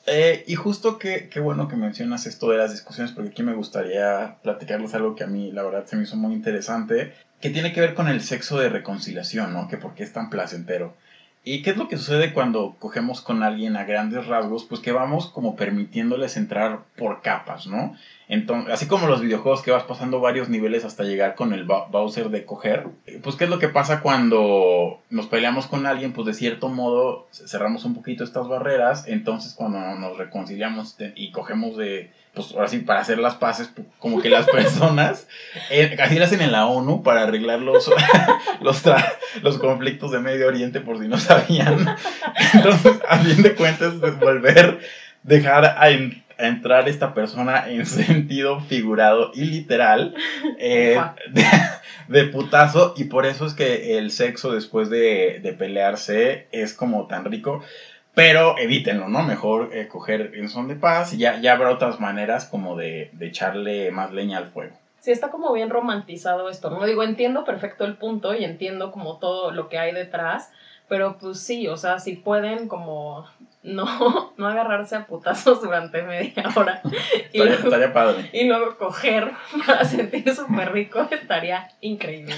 Eh, 0.06 0.44
y 0.48 0.56
justo 0.56 1.00
que, 1.00 1.30
qué 1.30 1.40
bueno 1.40 1.68
que 1.68 1.78
mencionas 1.78 2.25
esto 2.25 2.50
de 2.50 2.58
las 2.58 2.72
discusiones, 2.72 3.13
porque 3.13 3.30
aquí 3.30 3.42
me 3.42 3.54
gustaría 3.54 4.36
platicarles 4.44 4.94
algo 4.94 5.16
que 5.16 5.24
a 5.24 5.28
mí, 5.28 5.52
la 5.52 5.63
verdad, 5.63 5.86
se 5.86 5.96
me 5.96 6.04
hizo 6.04 6.18
muy 6.18 6.34
interesante, 6.34 7.13
que 7.40 7.50
tiene 7.50 7.72
que 7.72 7.82
ver 7.82 7.94
con 7.94 8.10
el 8.10 8.22
sexo 8.22 8.60
de 8.60 8.70
reconciliación, 8.70 9.54
¿no? 9.54 9.68
Que 9.68 9.78
por 9.78 9.96
qué 9.96 10.04
es 10.04 10.12
tan 10.12 10.30
placentero. 10.30 10.94
¿Y 11.45 11.62
qué 11.62 11.71
es 11.71 11.77
lo 11.77 11.89
que 11.89 11.97
sucede 11.97 12.31
cuando 12.31 12.77
cogemos 12.79 13.21
con 13.21 13.43
alguien 13.43 13.75
a 13.75 13.83
grandes 13.83 14.27
rasgos? 14.27 14.63
Pues 14.63 14.79
que 14.79 14.93
vamos 14.93 15.27
como 15.27 15.57
permitiéndoles 15.57 16.38
entrar 16.38 16.83
por 16.95 17.21
capas, 17.21 17.67
¿no? 17.67 17.95
Entonces, 18.29 18.73
así 18.73 18.88
como 18.88 19.07
los 19.07 19.21
videojuegos 19.21 19.62
que 19.62 19.71
vas 19.71 19.83
pasando 19.83 20.21
varios 20.21 20.47
niveles 20.47 20.85
hasta 20.85 21.03
llegar 21.03 21.35
con 21.35 21.51
el 21.53 21.65
Bowser 21.65 22.29
de 22.29 22.45
coger, 22.45 22.88
pues 23.21 23.35
qué 23.35 23.43
es 23.43 23.50
lo 23.50 23.59
que 23.59 23.67
pasa 23.67 24.00
cuando 24.00 25.01
nos 25.09 25.27
peleamos 25.27 25.67
con 25.67 25.85
alguien, 25.85 26.13
pues 26.13 26.27
de 26.27 26.33
cierto 26.33 26.69
modo 26.69 27.27
cerramos 27.31 27.83
un 27.83 27.93
poquito 27.93 28.23
estas 28.23 28.47
barreras, 28.47 29.05
entonces 29.07 29.53
cuando 29.53 29.79
nos 29.95 30.17
reconciliamos 30.17 30.95
y 31.15 31.31
cogemos 31.31 31.75
de, 31.75 32.09
pues 32.34 32.52
ahora 32.54 32.68
sí, 32.68 32.80
para 32.80 33.02
hacer 33.02 33.20
las 33.20 33.36
paces, 33.36 33.72
como 34.00 34.22
que 34.22 34.30
las 34.30 34.46
personas, 34.52 35.28
eh, 35.70 35.96
así 36.02 36.18
lo 36.18 36.25
hacen 36.25 36.42
en 36.42 36.52
la 36.52 36.66
ONU 36.66 37.04
para 37.04 37.24
arreglar 37.24 37.60
los, 37.60 37.90
los, 38.62 38.84
los 39.42 39.58
conflictos 39.60 40.12
de 40.12 40.20
Medio 40.20 40.48
Oriente, 40.48 40.82
por 40.82 41.00
si 41.00 41.08
no 41.08 41.18
sabían. 41.18 41.96
Entonces, 42.54 43.00
a 43.08 43.18
fin 43.18 43.44
de 43.44 43.54
cuentas, 43.56 43.94
es 43.94 44.20
volver, 44.20 44.80
dejar 45.24 45.66
a 45.66 45.90
entrar 46.38 46.90
esta 46.90 47.13
persona 47.13 47.70
en 47.70 47.86
sentido 47.86 48.60
figurado 48.62 49.32
y 49.34 49.46
literal 49.46 50.16
eh, 50.58 51.00
de, 52.08 52.24
putazo 52.25 52.94
y 52.98 53.06
por 53.06 53.25
eso 53.25 53.46
es 53.46 53.54
que 53.54 53.98
el 53.98 54.12
sexo 54.12 54.52
después 54.52 54.90
de, 54.90 55.56
pelearse 55.58 56.48
es 56.52 56.74
como 56.74 57.08
tan 57.08 57.25
rico. 57.25 57.63
Pero 58.15 58.58
evítenlo, 58.58 59.08
¿no? 59.08 59.24
Mejor 59.24 59.70
eh, 59.74 59.88
coger 59.88 60.34
en 60.36 60.50
son 60.50 60.67
de 60.67 60.75
paz 60.75 61.13
y 61.13 61.17
ya, 61.17 61.39
ya 61.39 61.53
habrá 61.53 61.72
otras 61.72 62.00
maneras 62.00 62.46
como 62.46 62.75
de, 62.75 63.10
de 63.13 63.27
echarle 63.27 63.91
más 63.91 64.12
leña 64.12 64.38
al 64.38 64.48
fuego. 64.48 64.75
Sí, 65.00 65.12
está 65.12 65.32
como 65.32 65.51
bien 65.51 65.70
romantizado 65.70 66.50
esto, 66.50 66.70
¿no? 66.70 66.86
Digo, 66.86 67.03
entiendo 67.03 67.43
perfecto 67.43 67.86
el 67.86 67.98
punto 67.98 68.34
y 68.36 68.46
entiendo 68.46 68.91
como 68.91 69.17
todo 69.17 69.51
lo 69.51 69.67
que 69.67 69.77
hay 69.77 69.93
detrás, 69.93 70.51
pero 70.88 71.17
pues 71.17 71.39
sí, 71.39 71.67
o 71.67 71.75
sea, 71.75 72.00
si 72.00 72.15
pueden 72.15 72.67
como 72.67 73.25
no, 73.63 74.34
no 74.38 74.48
agarrarse 74.48 74.96
a 74.96 75.05
putazos 75.05 75.62
durante 75.62 76.03
media 76.03 76.43
hora. 76.55 76.82
Y 77.34 77.41
estaría, 77.41 77.91
padre. 77.91 78.29
Y 78.32 78.46
luego 78.46 78.77
coger 78.77 79.32
para 79.65 79.86
sentir 79.86 80.34
súper 80.36 80.72
rico, 80.72 81.08
estaría 81.10 81.67
increíble. 81.82 82.36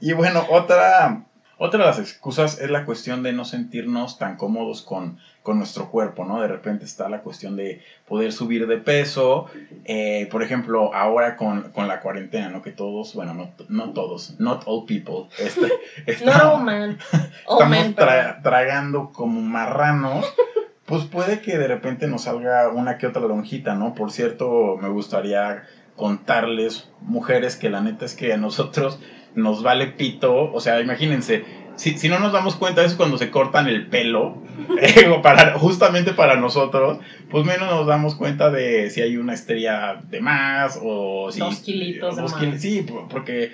Y 0.00 0.12
bueno, 0.12 0.46
otra, 0.50 1.24
otra 1.62 1.80
de 1.80 1.86
las 1.90 1.98
excusas 1.98 2.58
es 2.58 2.70
la 2.70 2.86
cuestión 2.86 3.22
de 3.22 3.34
no 3.34 3.44
sentirnos 3.44 4.16
tan 4.16 4.38
cómodos 4.38 4.80
con, 4.80 5.18
con 5.42 5.58
nuestro 5.58 5.90
cuerpo, 5.90 6.24
¿no? 6.24 6.40
De 6.40 6.48
repente 6.48 6.86
está 6.86 7.10
la 7.10 7.20
cuestión 7.20 7.54
de 7.54 7.82
poder 8.08 8.32
subir 8.32 8.66
de 8.66 8.78
peso. 8.78 9.44
Eh, 9.84 10.26
por 10.30 10.42
ejemplo, 10.42 10.94
ahora 10.94 11.36
con, 11.36 11.70
con, 11.72 11.86
la 11.86 12.00
cuarentena, 12.00 12.48
¿no? 12.48 12.62
Que 12.62 12.70
todos, 12.70 13.14
bueno, 13.14 13.34
no, 13.34 13.52
no 13.68 13.92
todos, 13.92 14.40
not 14.40 14.62
all 14.64 14.86
people. 14.86 15.28
Este, 15.38 15.70
no, 16.24 16.56
man. 16.56 16.98
estamos 17.46 17.94
tragando 18.42 19.12
como 19.12 19.42
marranos. 19.42 20.24
Pues 20.86 21.04
puede 21.04 21.40
que 21.40 21.56
de 21.56 21.68
repente 21.68 22.08
nos 22.08 22.22
salga 22.22 22.68
una 22.68 22.98
que 22.98 23.06
otra 23.06 23.22
lonjita, 23.22 23.76
¿no? 23.76 23.94
Por 23.94 24.10
cierto, 24.10 24.76
me 24.82 24.88
gustaría 24.88 25.62
contarles, 25.94 26.90
mujeres, 27.00 27.54
que 27.54 27.70
la 27.70 27.80
neta 27.80 28.06
es 28.06 28.16
que 28.16 28.32
a 28.32 28.36
nosotros 28.36 28.98
nos 29.34 29.62
vale 29.62 29.86
pito. 29.88 30.52
O 30.52 30.60
sea, 30.60 30.80
imagínense, 30.80 31.44
si, 31.76 31.96
si 31.96 32.08
no 32.08 32.18
nos 32.18 32.32
damos 32.32 32.56
cuenta 32.56 32.82
de 32.82 32.88
eso 32.88 32.96
cuando 32.96 33.18
se 33.18 33.30
cortan 33.30 33.66
el 33.66 33.86
pelo, 33.86 34.42
eh, 34.80 35.18
para, 35.22 35.58
justamente 35.58 36.12
para 36.12 36.36
nosotros, 36.36 36.98
pues 37.30 37.44
menos 37.44 37.70
nos 37.70 37.86
damos 37.86 38.14
cuenta 38.14 38.50
de 38.50 38.90
si 38.90 39.00
hay 39.00 39.16
una 39.16 39.34
estrella 39.34 40.00
de 40.08 40.20
más 40.20 40.78
o 40.82 41.30
si... 41.32 41.40
Dos 41.40 41.60
kilitos 41.60 42.16
de 42.16 42.22
más. 42.22 42.60
sí, 42.60 42.86
porque 43.08 43.52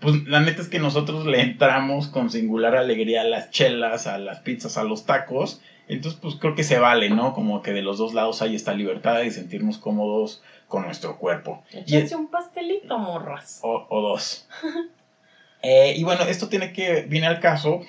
pues 0.00 0.26
la 0.26 0.40
neta 0.40 0.62
es 0.62 0.68
que 0.68 0.78
nosotros 0.78 1.26
le 1.26 1.40
entramos 1.40 2.08
con 2.08 2.30
singular 2.30 2.76
alegría 2.76 3.22
a 3.22 3.24
las 3.24 3.50
chelas, 3.50 4.06
a 4.06 4.18
las 4.18 4.40
pizzas, 4.40 4.76
a 4.76 4.84
los 4.84 5.06
tacos. 5.06 5.60
Entonces, 5.88 6.18
pues 6.20 6.34
creo 6.34 6.54
que 6.54 6.64
se 6.64 6.78
vale, 6.78 7.10
¿no? 7.10 7.32
Como 7.32 7.62
que 7.62 7.72
de 7.72 7.82
los 7.82 7.98
dos 7.98 8.12
lados 8.12 8.42
hay 8.42 8.56
esta 8.56 8.74
libertad 8.74 9.22
y 9.22 9.30
sentirnos 9.30 9.78
cómodos 9.78 10.42
con 10.68 10.82
nuestro 10.82 11.16
cuerpo. 11.16 11.62
Échense 11.72 12.16
un 12.16 12.28
pastelito, 12.28 12.98
morras. 12.98 13.60
O, 13.62 13.86
o 13.88 14.00
dos. 14.02 14.48
Eh, 15.62 15.94
y 15.96 16.04
bueno, 16.04 16.24
esto 16.24 16.48
tiene 16.48 16.72
que, 16.72 17.02
viene 17.08 17.26
al 17.26 17.40
caso 17.40 17.82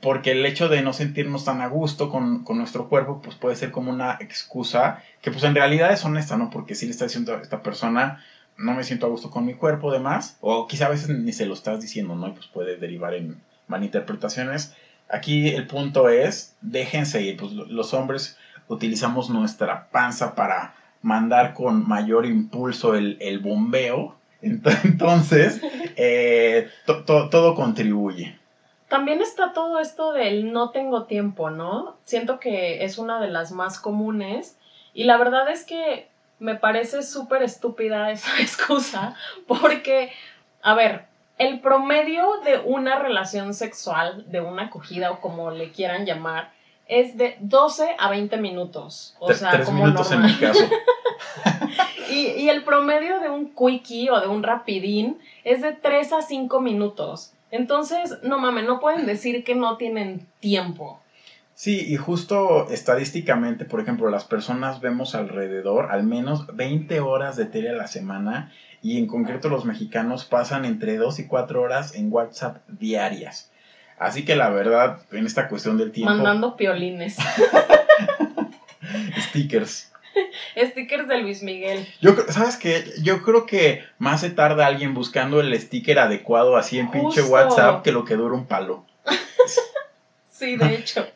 porque 0.00 0.32
el 0.32 0.44
hecho 0.46 0.68
de 0.68 0.82
no 0.82 0.92
sentirnos 0.92 1.44
tan 1.44 1.60
a 1.60 1.68
gusto 1.68 2.10
con, 2.10 2.44
nuestro 2.44 2.88
cuerpo, 2.88 3.20
pues 3.22 3.36
puede 3.36 3.56
ser 3.56 3.70
como 3.70 3.90
una 3.90 4.16
excusa 4.20 5.02
que 5.22 5.30
pues 5.30 5.44
en 5.44 5.54
realidad 5.54 5.92
es 5.92 6.04
honesta, 6.04 6.36
¿no? 6.36 6.50
Porque 6.50 6.74
si 6.74 6.86
le 6.86 6.92
está 6.92 7.04
diciendo 7.04 7.34
a 7.34 7.42
esta 7.42 7.62
persona, 7.62 8.22
no 8.56 8.74
me 8.74 8.84
siento 8.84 9.06
a 9.06 9.10
gusto 9.10 9.30
con 9.30 9.44
mi 9.44 9.54
cuerpo, 9.54 9.92
demás, 9.92 10.36
o 10.40 10.66
quizá 10.66 10.86
a 10.86 10.90
veces 10.90 11.08
ni 11.08 11.32
se 11.32 11.46
lo 11.46 11.54
estás 11.54 11.80
diciendo, 11.80 12.14
¿no? 12.16 12.28
Y 12.28 12.32
pues 12.32 12.46
puede 12.46 12.76
derivar 12.76 13.14
en 13.14 13.40
malinterpretaciones. 13.66 14.74
Aquí 15.08 15.48
el 15.48 15.66
punto 15.66 16.08
es, 16.08 16.56
déjense 16.60 17.22
ir, 17.22 17.36
pues 17.36 17.52
los 17.52 17.94
hombres 17.94 18.36
utilizamos 18.68 19.30
nuestra 19.30 19.88
panza 19.88 20.34
para 20.34 20.74
mandar 21.00 21.54
con 21.54 21.88
mayor 21.88 22.26
impulso 22.26 22.94
el, 22.94 23.16
el 23.20 23.38
bombeo 23.38 24.17
entonces, 24.42 25.60
eh, 25.96 26.70
todo 27.06 27.54
contribuye. 27.54 28.38
También 28.88 29.20
está 29.20 29.52
todo 29.52 29.80
esto 29.80 30.12
del 30.12 30.52
no 30.52 30.70
tengo 30.70 31.04
tiempo, 31.04 31.50
¿no? 31.50 31.96
Siento 32.04 32.40
que 32.40 32.84
es 32.84 32.96
una 32.96 33.20
de 33.20 33.28
las 33.28 33.52
más 33.52 33.78
comunes 33.78 34.56
y 34.94 35.04
la 35.04 35.18
verdad 35.18 35.50
es 35.50 35.64
que 35.64 36.08
me 36.38 36.54
parece 36.54 37.02
súper 37.02 37.42
estúpida 37.42 38.10
esa 38.10 38.30
excusa 38.40 39.14
porque, 39.46 40.12
a 40.62 40.74
ver, 40.74 41.04
el 41.36 41.60
promedio 41.60 42.40
de 42.44 42.58
una 42.58 42.98
relación 42.98 43.54
sexual, 43.54 44.24
de 44.30 44.40
una 44.40 44.64
acogida 44.64 45.10
o 45.10 45.20
como 45.20 45.50
le 45.50 45.70
quieran 45.70 46.06
llamar, 46.06 46.52
es 46.88 47.16
de 47.18 47.36
12 47.40 47.96
a 47.98 48.08
20 48.08 48.38
minutos. 48.38 49.14
O 49.20 49.32
sea, 49.32 49.62
como 49.64 49.84
minutos 49.84 50.10
en 50.10 50.22
mi 50.22 50.34
caso. 50.34 50.64
y, 52.10 52.48
el 52.48 52.64
promedio 52.64 53.20
de 53.20 53.30
un 53.30 53.54
quickie 53.54 54.10
o 54.10 54.20
de 54.20 54.28
un 54.28 54.42
rapidín 54.42 55.18
es 55.44 55.62
de 55.62 55.72
3 55.72 56.12
a 56.12 56.22
5 56.22 56.60
minutos. 56.60 57.32
Entonces, 57.50 58.18
no 58.22 58.38
mames, 58.38 58.64
no 58.64 58.80
pueden 58.80 59.06
decir 59.06 59.44
que 59.44 59.54
no 59.54 59.76
tienen 59.76 60.26
tiempo. 60.40 61.00
Sí, 61.54 61.84
y 61.88 61.96
justo 61.96 62.68
estadísticamente, 62.70 63.64
por 63.64 63.80
ejemplo, 63.80 64.10
las 64.10 64.24
personas 64.24 64.80
vemos 64.80 65.14
alrededor 65.14 65.90
al 65.90 66.04
menos 66.04 66.46
20 66.54 67.00
horas 67.00 67.36
de 67.36 67.46
tele 67.46 67.70
a 67.70 67.72
la 67.72 67.88
semana 67.88 68.52
y 68.80 68.98
en 68.98 69.06
concreto 69.08 69.48
los 69.48 69.64
mexicanos 69.64 70.24
pasan 70.24 70.64
entre 70.64 70.96
2 70.96 71.18
y 71.18 71.26
4 71.26 71.60
horas 71.60 71.96
en 71.96 72.12
WhatsApp 72.12 72.58
diarias. 72.68 73.50
Así 73.98 74.24
que 74.24 74.36
la 74.36 74.50
verdad, 74.50 75.00
en 75.10 75.26
esta 75.26 75.48
cuestión 75.48 75.78
del 75.78 75.90
tiempo... 75.90 76.14
Mandando 76.14 76.56
piolines. 76.56 77.16
Stickers. 79.18 79.90
Stickers 80.56 81.08
de 81.08 81.18
Luis 81.18 81.42
Miguel. 81.42 81.86
Yo, 82.00 82.14
¿Sabes 82.28 82.56
qué? 82.56 82.84
Yo 83.02 83.22
creo 83.22 83.46
que 83.46 83.84
más 83.98 84.20
se 84.20 84.30
tarda 84.30 84.66
alguien 84.66 84.94
buscando 84.94 85.40
el 85.40 85.58
sticker 85.58 85.98
adecuado 85.98 86.56
así 86.56 86.78
en 86.78 86.90
pinche 86.90 87.22
WhatsApp 87.22 87.82
que 87.82 87.92
lo 87.92 88.04
que 88.04 88.16
dura 88.16 88.34
un 88.34 88.46
palo. 88.46 88.84
sí, 90.30 90.56
de 90.56 90.74
hecho. 90.74 91.06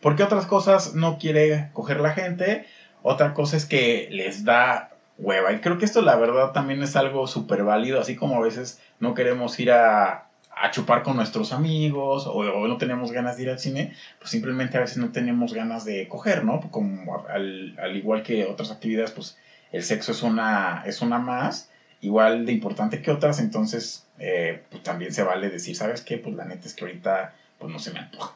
Porque 0.00 0.24
otras 0.24 0.46
cosas 0.46 0.94
no 0.94 1.18
quiere 1.18 1.70
coger 1.72 2.00
la 2.00 2.12
gente. 2.12 2.66
Otra 3.02 3.34
cosa 3.34 3.56
es 3.56 3.66
que 3.66 4.08
les 4.10 4.44
da 4.44 4.90
hueva. 5.18 5.52
Y 5.52 5.60
creo 5.60 5.78
que 5.78 5.84
esto 5.84 6.02
la 6.02 6.16
verdad 6.16 6.52
también 6.52 6.82
es 6.82 6.96
algo 6.96 7.26
súper 7.26 7.62
válido. 7.62 8.00
Así 8.00 8.16
como 8.16 8.36
a 8.36 8.40
veces 8.40 8.80
no 8.98 9.14
queremos 9.14 9.58
ir 9.60 9.70
a, 9.70 10.28
a 10.54 10.70
chupar 10.70 11.02
con 11.02 11.16
nuestros 11.16 11.52
amigos 11.52 12.26
o, 12.26 12.66
no 12.68 12.76
tenemos 12.76 13.12
ganas 13.12 13.36
de 13.36 13.44
ir 13.44 13.50
al 13.50 13.58
cine, 13.58 13.94
pues 14.18 14.30
simplemente 14.30 14.76
a 14.76 14.80
veces 14.80 14.98
no 14.98 15.10
tenemos 15.10 15.54
ganas 15.54 15.84
de 15.84 16.08
coger, 16.08 16.44
¿no? 16.44 16.60
Como 16.70 17.24
al, 17.28 17.76
igual 17.94 18.22
que 18.22 18.44
otras 18.44 18.70
actividades, 18.70 19.12
pues 19.12 19.36
el 19.72 19.82
sexo 19.82 20.12
es 20.12 20.22
una, 20.22 20.82
es 20.86 21.00
una 21.00 21.18
más, 21.18 21.70
igual 22.00 22.46
de 22.46 22.52
importante 22.52 23.00
que 23.00 23.10
otras, 23.10 23.38
entonces 23.38 24.06
eh, 24.18 24.62
pues 24.70 24.82
también 24.82 25.12
se 25.12 25.22
vale 25.22 25.48
decir, 25.48 25.74
¿sabes 25.74 26.02
qué? 26.02 26.18
Pues 26.18 26.34
la 26.34 26.44
neta 26.44 26.66
es 26.66 26.74
que 26.74 26.84
ahorita 26.84 27.34
pues 27.58 27.72
no 27.72 27.78
se 27.78 27.92
me 27.92 28.00
antoja. 28.00 28.34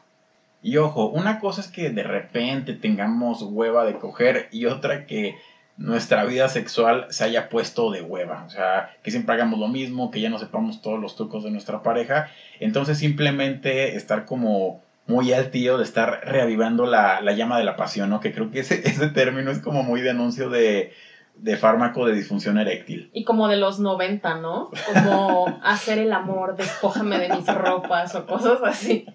Y 0.63 0.77
ojo, 0.77 1.07
una 1.07 1.39
cosa 1.39 1.61
es 1.61 1.67
que 1.67 1.91
de 1.91 2.03
repente 2.03 2.73
tengamos 2.73 3.41
hueva 3.43 3.85
de 3.85 3.97
coger 3.99 4.49
y 4.51 4.65
otra 4.65 5.05
que 5.05 5.37
nuestra 5.77 6.25
vida 6.25 6.49
sexual 6.49 7.07
se 7.09 7.23
haya 7.23 7.49
puesto 7.49 7.91
de 7.91 8.01
hueva. 8.01 8.43
O 8.45 8.49
sea, 8.49 8.95
que 9.03 9.11
siempre 9.11 9.35
hagamos 9.35 9.59
lo 9.59 9.67
mismo, 9.67 10.11
que 10.11 10.21
ya 10.21 10.29
no 10.29 10.39
sepamos 10.39 10.81
todos 10.81 10.99
los 10.99 11.15
trucos 11.15 11.43
de 11.43 11.51
nuestra 11.51 11.83
pareja. 11.83 12.29
Entonces 12.59 12.97
simplemente 12.97 13.95
estar 13.95 14.25
como 14.25 14.81
muy 15.05 15.31
al 15.31 15.51
tío 15.51 15.77
de 15.77 15.83
estar 15.83 16.21
reavivando 16.25 16.85
la, 16.85 17.21
llama 17.33 17.57
de 17.57 17.63
la 17.63 17.75
pasión, 17.75 18.09
¿no? 18.09 18.19
Que 18.19 18.33
creo 18.33 18.51
que 18.51 18.59
ese, 18.59 18.75
ese 18.87 19.07
término 19.09 19.51
es 19.51 19.59
como 19.59 19.83
muy 19.83 20.01
de 20.01 20.09
anuncio 20.09 20.49
de, 20.49 20.93
de 21.35 21.57
fármaco 21.57 22.05
de 22.05 22.13
disfunción 22.13 22.57
eréctil. 22.57 23.09
Y 23.13 23.23
como 23.23 23.47
de 23.47 23.57
los 23.57 23.79
90, 23.79 24.35
¿no? 24.35 24.71
Como 24.93 25.59
hacer 25.63 25.99
el 25.99 26.11
amor, 26.11 26.55
despójame 26.55 27.19
de 27.19 27.29
mis 27.29 27.47
ropas 27.47 28.15
o 28.15 28.25
cosas 28.25 28.59
así. 28.63 29.05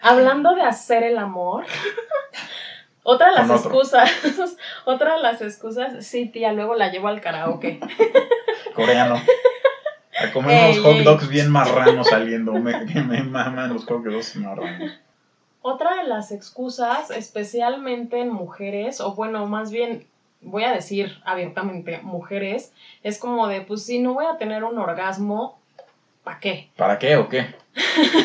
Hablando 0.00 0.54
de 0.54 0.62
hacer 0.62 1.02
el 1.02 1.18
amor, 1.18 1.64
Otra 3.04 3.28
de 3.28 3.34
las 3.34 3.50
excusas, 3.50 4.10
otra 4.86 5.16
de 5.16 5.22
las 5.22 5.40
excusas, 5.42 6.04
sí, 6.04 6.26
tía, 6.26 6.52
luego 6.52 6.74
la 6.74 6.90
llevo 6.90 7.08
al 7.08 7.20
karaoke. 7.20 7.78
Coreano. 8.74 9.16
A 9.16 10.32
comer 10.32 10.52
Ey, 10.56 10.72
unos 10.78 10.84
hot 10.84 10.96
ey. 10.96 11.04
dogs 11.04 11.28
bien 11.28 11.50
marranos 11.50 12.08
saliendo. 12.08 12.52
Me, 12.52 12.84
me 12.84 13.22
maman 13.22 13.74
los 13.74 13.84
hot 13.84 14.02
dogs 14.02 14.36
marranos. 14.36 14.92
Otra 15.60 15.96
de 15.96 16.08
las 16.08 16.32
excusas, 16.32 17.10
especialmente 17.10 18.20
en 18.20 18.30
mujeres, 18.30 19.00
o 19.00 19.14
bueno, 19.14 19.46
más 19.46 19.70
bien 19.70 20.06
voy 20.40 20.64
a 20.64 20.72
decir 20.72 21.20
abiertamente 21.24 22.00
mujeres, 22.02 22.72
es 23.02 23.18
como 23.18 23.48
de, 23.48 23.62
pues 23.62 23.84
si 23.84 23.98
no 23.98 24.14
voy 24.14 24.26
a 24.26 24.36
tener 24.38 24.64
un 24.64 24.78
orgasmo, 24.78 25.58
¿para 26.24 26.40
qué? 26.40 26.70
¿Para 26.76 26.98
qué 26.98 27.16
o 27.16 27.28
qué? 27.28 27.46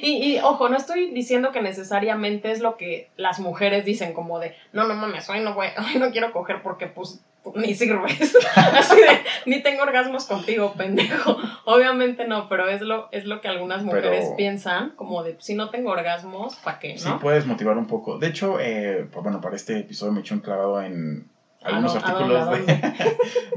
Y, 0.00 0.34
y, 0.34 0.38
ojo, 0.40 0.68
no 0.68 0.76
estoy 0.76 1.10
diciendo 1.10 1.50
que 1.52 1.60
necesariamente 1.60 2.52
es 2.52 2.60
lo 2.60 2.76
que 2.76 3.10
las 3.16 3.40
mujeres 3.40 3.84
dicen, 3.84 4.12
como 4.12 4.38
de, 4.38 4.54
no, 4.72 4.86
no 4.86 4.94
mames, 4.94 5.28
hoy 5.28 5.40
no 5.40 5.54
voy, 5.54 5.68
hoy 5.78 5.98
no 5.98 6.10
quiero 6.12 6.32
coger 6.32 6.62
porque 6.62 6.86
pues 6.86 7.20
ni 7.54 7.74
sirves. 7.74 8.36
Así 8.56 8.96
de, 8.96 9.08
ni 9.46 9.62
tengo 9.62 9.82
orgasmos 9.82 10.26
contigo, 10.26 10.74
pendejo. 10.76 11.36
Obviamente 11.64 12.26
no, 12.26 12.48
pero 12.48 12.68
es 12.68 12.82
lo, 12.82 13.08
es 13.12 13.24
lo 13.24 13.40
que 13.40 13.48
algunas 13.48 13.82
mujeres 13.82 14.24
Pero- 14.26 14.36
piensan, 14.36 14.90
como 14.90 15.22
de, 15.22 15.36
si 15.40 15.54
no 15.54 15.70
tengo 15.70 15.90
orgasmos, 15.90 16.56
¿para 16.56 16.78
qué? 16.78 16.98
Sí, 16.98 17.08
¿no? 17.08 17.18
puedes 17.18 17.46
motivar 17.46 17.78
un 17.78 17.86
poco. 17.86 18.18
De 18.18 18.28
hecho, 18.28 18.58
eh, 18.60 19.06
pues, 19.10 19.22
bueno, 19.22 19.40
para 19.40 19.56
este 19.56 19.78
episodio 19.78 20.12
me 20.12 20.20
eché 20.20 20.34
un 20.34 20.40
clavado 20.40 20.82
en 20.82 21.28
algunos 21.66 21.94
¿A 21.96 22.00
dó- 22.00 22.04
a 22.04 22.08
artículos 22.10 22.66
de, 22.66 23.06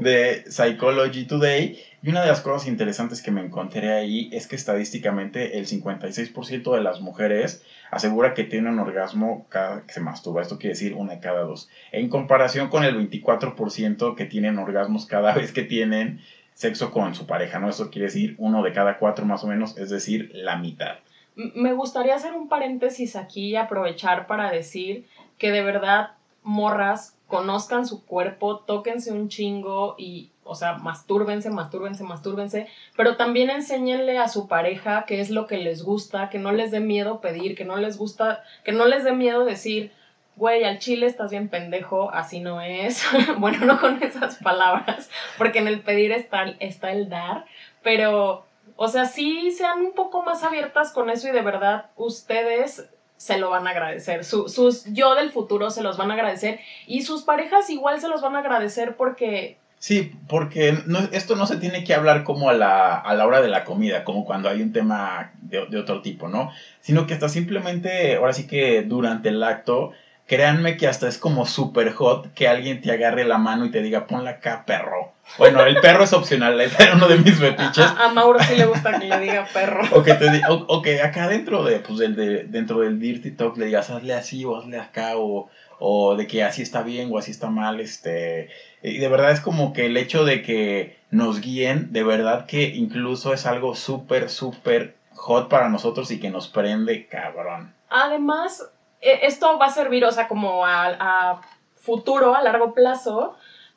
de 0.00 0.50
Psychology 0.50 1.24
Today. 1.24 1.78
Y 2.02 2.08
una 2.08 2.22
de 2.22 2.28
las 2.28 2.40
cosas 2.40 2.66
interesantes 2.66 3.20
que 3.22 3.30
me 3.30 3.42
encontré 3.42 3.92
ahí 3.92 4.30
es 4.32 4.46
que 4.46 4.56
estadísticamente 4.56 5.58
el 5.58 5.66
56% 5.66 6.74
de 6.74 6.80
las 6.82 7.00
mujeres 7.00 7.62
asegura 7.90 8.32
que 8.32 8.44
tienen 8.44 8.72
un 8.74 8.78
orgasmo 8.78 9.44
cada 9.50 9.82
que 9.86 9.92
se 9.92 10.00
masturba. 10.00 10.40
Esto 10.40 10.58
quiere 10.58 10.74
decir 10.74 10.94
una 10.94 11.14
de 11.14 11.20
cada 11.20 11.40
dos. 11.42 11.68
En 11.92 12.08
comparación 12.08 12.68
con 12.68 12.84
el 12.84 12.96
24% 13.10 14.14
que 14.14 14.24
tienen 14.24 14.58
orgasmos 14.58 15.06
cada 15.06 15.34
vez 15.34 15.52
que 15.52 15.62
tienen 15.62 16.20
sexo 16.54 16.90
con 16.90 17.14
su 17.14 17.26
pareja, 17.26 17.58
¿no? 17.58 17.68
Eso 17.68 17.90
quiere 17.90 18.06
decir 18.06 18.34
uno 18.38 18.62
de 18.62 18.72
cada 18.72 18.98
cuatro 18.98 19.24
más 19.26 19.44
o 19.44 19.46
menos, 19.46 19.76
es 19.78 19.90
decir, 19.90 20.30
la 20.34 20.56
mitad. 20.56 20.96
Me 21.36 21.72
gustaría 21.72 22.14
hacer 22.14 22.32
un 22.34 22.48
paréntesis 22.48 23.16
aquí 23.16 23.48
y 23.50 23.56
aprovechar 23.56 24.26
para 24.26 24.50
decir 24.50 25.06
que 25.38 25.52
de 25.52 25.62
verdad, 25.62 26.10
morras, 26.42 27.16
conozcan 27.30 27.86
su 27.86 28.04
cuerpo, 28.04 28.58
tóquense 28.58 29.12
un 29.12 29.28
chingo 29.28 29.94
y, 29.96 30.32
o 30.44 30.54
sea, 30.54 30.74
mastúrbense, 30.74 31.48
mastúrbense, 31.48 32.04
mastúrbense, 32.04 32.66
pero 32.96 33.16
también 33.16 33.48
enséñenle 33.48 34.18
a 34.18 34.28
su 34.28 34.48
pareja 34.48 35.04
qué 35.06 35.20
es 35.20 35.30
lo 35.30 35.46
que 35.46 35.56
les 35.56 35.82
gusta, 35.82 36.28
que 36.28 36.38
no 36.38 36.52
les 36.52 36.72
dé 36.72 36.80
miedo 36.80 37.20
pedir, 37.20 37.56
que 37.56 37.64
no 37.64 37.76
les 37.76 37.96
gusta, 37.96 38.42
que 38.64 38.72
no 38.72 38.84
les 38.84 39.04
dé 39.04 39.12
miedo 39.12 39.44
decir, 39.44 39.92
güey, 40.36 40.64
al 40.64 40.78
chile 40.80 41.06
estás 41.06 41.30
bien 41.30 41.48
pendejo, 41.48 42.10
así 42.10 42.40
no 42.40 42.60
es. 42.60 43.04
bueno, 43.38 43.64
no 43.64 43.80
con 43.80 44.02
esas 44.02 44.36
palabras, 44.36 45.08
porque 45.38 45.60
en 45.60 45.68
el 45.68 45.80
pedir 45.80 46.12
está, 46.12 46.44
está 46.58 46.90
el 46.90 47.08
dar, 47.08 47.46
pero, 47.82 48.44
o 48.76 48.88
sea, 48.88 49.06
sí 49.06 49.52
sean 49.52 49.80
un 49.80 49.92
poco 49.92 50.22
más 50.22 50.42
abiertas 50.42 50.92
con 50.92 51.08
eso 51.10 51.28
y 51.28 51.32
de 51.32 51.42
verdad 51.42 51.86
ustedes 51.96 52.90
se 53.20 53.36
lo 53.36 53.50
van 53.50 53.66
a 53.66 53.70
agradecer. 53.70 54.24
Su- 54.24 54.48
sus 54.48 54.86
yo 54.94 55.14
del 55.14 55.30
futuro 55.30 55.68
se 55.68 55.82
los 55.82 55.98
van 55.98 56.10
a 56.10 56.14
agradecer 56.14 56.58
y 56.86 57.02
sus 57.02 57.22
parejas 57.22 57.68
igual 57.68 58.00
se 58.00 58.08
los 58.08 58.22
van 58.22 58.34
a 58.34 58.38
agradecer 58.38 58.96
porque 58.96 59.58
Sí, 59.78 60.12
porque 60.28 60.74
no, 60.86 60.98
esto 61.12 61.36
no 61.36 61.46
se 61.46 61.56
tiene 61.56 61.84
que 61.84 61.94
hablar 61.94 62.22
como 62.24 62.48
a 62.50 62.52
la, 62.54 62.96
a 62.96 63.14
la 63.14 63.26
hora 63.26 63.40
de 63.40 63.48
la 63.48 63.64
comida, 63.64 64.04
como 64.04 64.24
cuando 64.26 64.48
hay 64.50 64.60
un 64.62 64.72
tema 64.72 65.32
de, 65.40 65.64
de 65.66 65.78
otro 65.78 66.02
tipo, 66.02 66.28
¿no? 66.28 66.50
Sino 66.80 67.06
que 67.06 67.14
hasta 67.14 67.28
simplemente, 67.30 68.16
ahora 68.16 68.32
sí 68.34 68.46
que 68.46 68.82
durante 68.82 69.30
el 69.30 69.42
acto, 69.42 69.92
créanme 70.30 70.76
que 70.76 70.86
hasta 70.86 71.08
es 71.08 71.18
como 71.18 71.44
super 71.44 71.92
hot 71.92 72.32
que 72.34 72.46
alguien 72.46 72.80
te 72.80 72.92
agarre 72.92 73.24
la 73.24 73.36
mano 73.36 73.64
y 73.64 73.72
te 73.72 73.82
diga, 73.82 74.06
ponla 74.06 74.30
acá, 74.30 74.62
perro. 74.64 75.12
Bueno, 75.38 75.64
el 75.64 75.80
perro 75.80 76.04
es 76.04 76.12
opcional, 76.12 76.60
es 76.60 76.72
uno 76.94 77.08
de 77.08 77.18
mis 77.18 77.36
fetiches. 77.36 77.84
a, 77.84 78.04
a 78.04 78.12
Mauro 78.12 78.38
sí 78.38 78.54
le 78.54 78.66
gusta 78.66 79.00
que 79.00 79.08
le 79.08 79.18
diga 79.18 79.48
perro. 79.52 79.82
O 79.92 80.04
que, 80.04 80.14
te, 80.14 80.40
o, 80.48 80.54
o 80.68 80.82
que 80.82 81.02
acá 81.02 81.26
dentro 81.26 81.64
de, 81.64 81.80
pues, 81.80 81.98
del, 81.98 82.14
de, 82.14 82.44
dentro 82.44 82.78
del 82.78 83.00
Dirty 83.00 83.32
Talk 83.32 83.56
le 83.56 83.66
digas, 83.66 83.90
hazle 83.90 84.14
así 84.14 84.44
o 84.44 84.56
hazle 84.56 84.78
acá, 84.78 85.16
o, 85.16 85.50
o 85.80 86.14
de 86.14 86.28
que 86.28 86.44
así 86.44 86.62
está 86.62 86.82
bien 86.82 87.08
o 87.12 87.18
así 87.18 87.32
está 87.32 87.50
mal, 87.50 87.80
este... 87.80 88.50
Y 88.84 88.98
de 88.98 89.08
verdad 89.08 89.32
es 89.32 89.40
como 89.40 89.72
que 89.72 89.86
el 89.86 89.96
hecho 89.96 90.24
de 90.24 90.42
que 90.42 90.96
nos 91.10 91.40
guíen, 91.40 91.92
de 91.92 92.04
verdad 92.04 92.46
que 92.46 92.68
incluso 92.68 93.34
es 93.34 93.46
algo 93.46 93.74
súper, 93.74 94.30
súper 94.30 94.94
hot 95.14 95.48
para 95.48 95.68
nosotros 95.70 96.08
y 96.12 96.20
que 96.20 96.30
nos 96.30 96.46
prende 96.46 97.08
cabrón. 97.08 97.74
Además, 97.88 98.70
esto 99.00 99.58
va 99.58 99.66
a 99.66 99.70
servir, 99.72 100.04
o 100.04 100.12
sea, 100.12 100.28
como 100.28 100.64
a, 100.66 100.86
a 100.98 101.40
futuro, 101.76 102.34
a 102.34 102.42
largo 102.42 102.74
plazo, 102.74 103.34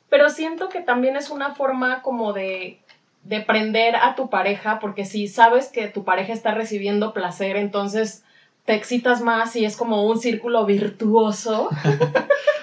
pero 0.08 0.28
siento 0.28 0.68
que 0.68 0.80
también 0.80 1.16
es 1.16 1.30
una 1.30 1.54
forma 1.54 2.02
como 2.02 2.32
de, 2.32 2.78
de 3.22 3.40
prender 3.40 3.96
a 3.96 4.14
tu 4.14 4.28
pareja, 4.30 4.78
porque 4.78 5.04
si 5.04 5.28
sabes 5.28 5.68
que 5.68 5.88
tu 5.88 6.04
pareja 6.04 6.32
está 6.32 6.52
recibiendo 6.52 7.12
placer, 7.12 7.56
entonces 7.56 8.22
te 8.64 8.74
excitas 8.74 9.20
más 9.20 9.56
y 9.56 9.64
es 9.64 9.76
como 9.76 10.06
un 10.06 10.18
círculo 10.18 10.64
virtuoso. 10.66 11.68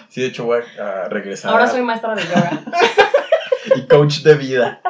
Sí, 0.10 0.22
de 0.22 0.28
hecho 0.28 0.46
voy 0.46 0.60
a, 0.80 1.04
a 1.04 1.10
regresar. 1.10 1.52
Ahora 1.52 1.68
soy 1.68 1.82
maestra 1.84 2.16
de 2.16 2.24
yoga. 2.24 2.64
y 3.76 3.88
coach 3.88 4.24
de 4.24 4.36
vida. 4.36 4.82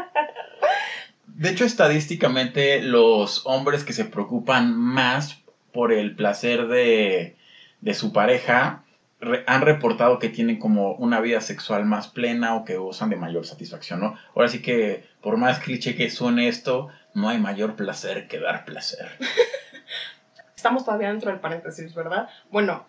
De 1.25 1.49
hecho, 1.49 1.65
estadísticamente, 1.65 2.81
los 2.81 3.45
hombres 3.45 3.83
que 3.83 3.93
se 3.93 4.05
preocupan 4.05 4.75
más 4.75 5.41
por 5.73 5.91
el 5.91 6.15
placer 6.15 6.67
de, 6.67 7.35
de 7.81 7.93
su 7.93 8.13
pareja 8.13 8.83
re- 9.19 9.43
han 9.47 9.61
reportado 9.61 10.19
que 10.19 10.29
tienen 10.29 10.57
como 10.59 10.93
una 10.93 11.19
vida 11.19 11.41
sexual 11.41 11.85
más 11.85 12.07
plena 12.07 12.55
o 12.55 12.63
que 12.65 12.77
gozan 12.77 13.09
de 13.09 13.15
mayor 13.17 13.45
satisfacción, 13.45 13.99
¿no? 13.99 14.17
Ahora 14.35 14.47
sí 14.47 14.61
que, 14.61 15.03
por 15.21 15.37
más 15.37 15.59
cliché 15.59 15.95
que 15.95 16.09
suene 16.09 16.47
esto, 16.47 16.89
no 17.13 17.29
hay 17.29 17.37
mayor 17.39 17.75
placer 17.75 18.27
que 18.27 18.39
dar 18.39 18.65
placer. 18.65 19.07
Estamos 20.55 20.85
todavía 20.85 21.09
dentro 21.09 21.31
del 21.31 21.39
paréntesis, 21.39 21.93
¿verdad? 21.95 22.29
Bueno, 22.51 22.85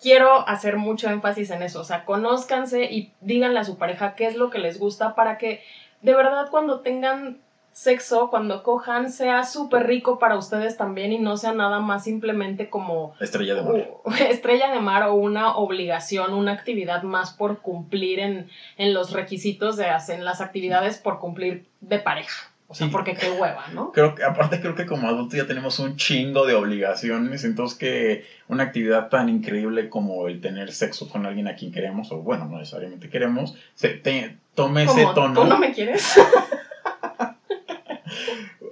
quiero 0.00 0.46
hacer 0.48 0.76
mucho 0.76 1.08
énfasis 1.08 1.50
en 1.50 1.62
eso, 1.62 1.80
o 1.80 1.84
sea, 1.84 2.04
conózcanse 2.04 2.84
y 2.84 3.12
díganle 3.20 3.60
a 3.60 3.64
su 3.64 3.78
pareja 3.78 4.14
qué 4.14 4.26
es 4.26 4.36
lo 4.36 4.50
que 4.50 4.58
les 4.58 4.78
gusta 4.78 5.14
para 5.14 5.38
que 5.38 5.62
de 6.02 6.14
verdad 6.14 6.48
cuando 6.50 6.80
tengan 6.80 7.38
sexo, 7.74 8.30
cuando 8.30 8.62
cojan, 8.62 9.10
sea 9.10 9.44
súper 9.44 9.86
rico 9.86 10.18
para 10.18 10.36
ustedes 10.38 10.76
también 10.76 11.12
y 11.12 11.18
no 11.18 11.36
sea 11.36 11.52
nada 11.52 11.80
más 11.80 12.04
simplemente 12.04 12.70
como 12.70 13.14
Estrella 13.20 13.54
de 13.56 13.62
mar. 13.62 13.74
u- 14.04 14.10
estrella 14.30 14.70
de 14.72 14.80
mar 14.80 15.02
o 15.02 15.14
una 15.14 15.54
obligación, 15.56 16.32
una 16.32 16.52
actividad 16.52 17.02
más 17.02 17.32
por 17.32 17.58
cumplir 17.58 18.20
en, 18.20 18.48
en 18.78 18.94
los 18.94 19.12
requisitos 19.12 19.76
de 19.76 19.86
hacer 19.86 20.20
las 20.20 20.40
actividades 20.40 20.98
por 20.98 21.18
cumplir 21.18 21.66
de 21.80 21.98
pareja. 21.98 22.50
O 22.66 22.74
sea, 22.74 22.86
Sí. 22.86 22.92
porque 22.92 23.14
qué 23.14 23.30
hueva, 23.30 23.66
¿no? 23.74 23.92
Creo 23.94 24.14
que, 24.14 24.24
aparte 24.24 24.60
creo 24.60 24.74
que 24.74 24.86
como 24.86 25.06
adultos 25.08 25.36
ya 25.36 25.46
tenemos 25.46 25.78
un 25.80 25.96
chingo 25.96 26.46
de 26.46 26.54
obligaciones, 26.54 27.44
entonces 27.44 27.76
que 27.78 28.24
una 28.48 28.62
actividad 28.62 29.08
tan 29.10 29.28
increíble 29.28 29.88
como 29.90 30.28
el 30.28 30.40
tener 30.40 30.72
sexo 30.72 31.08
con 31.10 31.26
alguien 31.26 31.46
a 31.48 31.56
quien 31.56 31.72
queremos, 31.72 32.10
o 32.12 32.18
bueno, 32.18 32.46
no 32.46 32.58
necesariamente 32.58 33.10
queremos, 33.10 33.54
se, 33.74 33.88
te- 33.90 34.38
tome 34.54 34.84
ese 34.84 35.04
tono. 35.14 35.42
¿Tú 35.42 35.46
no 35.48 35.58
me 35.58 35.72
quieres? 35.72 36.14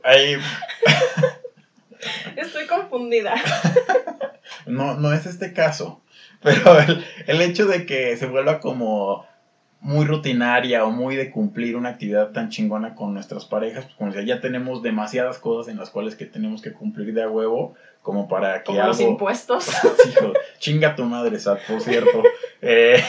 Ahí, 0.04 0.36
Estoy 2.36 2.66
confundida. 2.66 3.34
no, 4.66 4.94
no 4.94 5.12
es 5.12 5.26
este 5.26 5.52
caso, 5.52 6.00
pero 6.42 6.78
el, 6.80 7.04
el 7.26 7.42
hecho 7.42 7.66
de 7.66 7.86
que 7.86 8.16
se 8.16 8.26
vuelva 8.26 8.60
como 8.60 9.26
muy 9.82 10.06
rutinaria 10.06 10.84
o 10.84 10.92
muy 10.92 11.16
de 11.16 11.30
cumplir 11.30 11.76
una 11.76 11.90
actividad 11.90 12.30
tan 12.30 12.50
chingona 12.50 12.94
con 12.94 13.14
nuestras 13.14 13.44
parejas, 13.44 13.84
pues 13.84 13.96
como 13.96 14.12
decía, 14.12 14.36
ya 14.36 14.40
tenemos 14.40 14.80
demasiadas 14.80 15.38
cosas 15.38 15.72
en 15.72 15.78
las 15.78 15.90
cuales 15.90 16.14
que 16.14 16.24
tenemos 16.24 16.62
que 16.62 16.72
cumplir 16.72 17.12
de 17.12 17.24
a 17.24 17.28
huevo 17.28 17.74
como 18.00 18.28
para 18.28 18.58
que 18.58 18.66
Como 18.66 18.78
algo... 18.78 18.92
los 18.92 19.00
impuestos. 19.00 19.68
Hijo, 20.08 20.32
chinga 20.58 20.94
tu 20.94 21.04
madre, 21.04 21.38
Sat, 21.40 21.60
por 21.66 21.80
cierto. 21.80 22.22
Eh, 22.60 23.02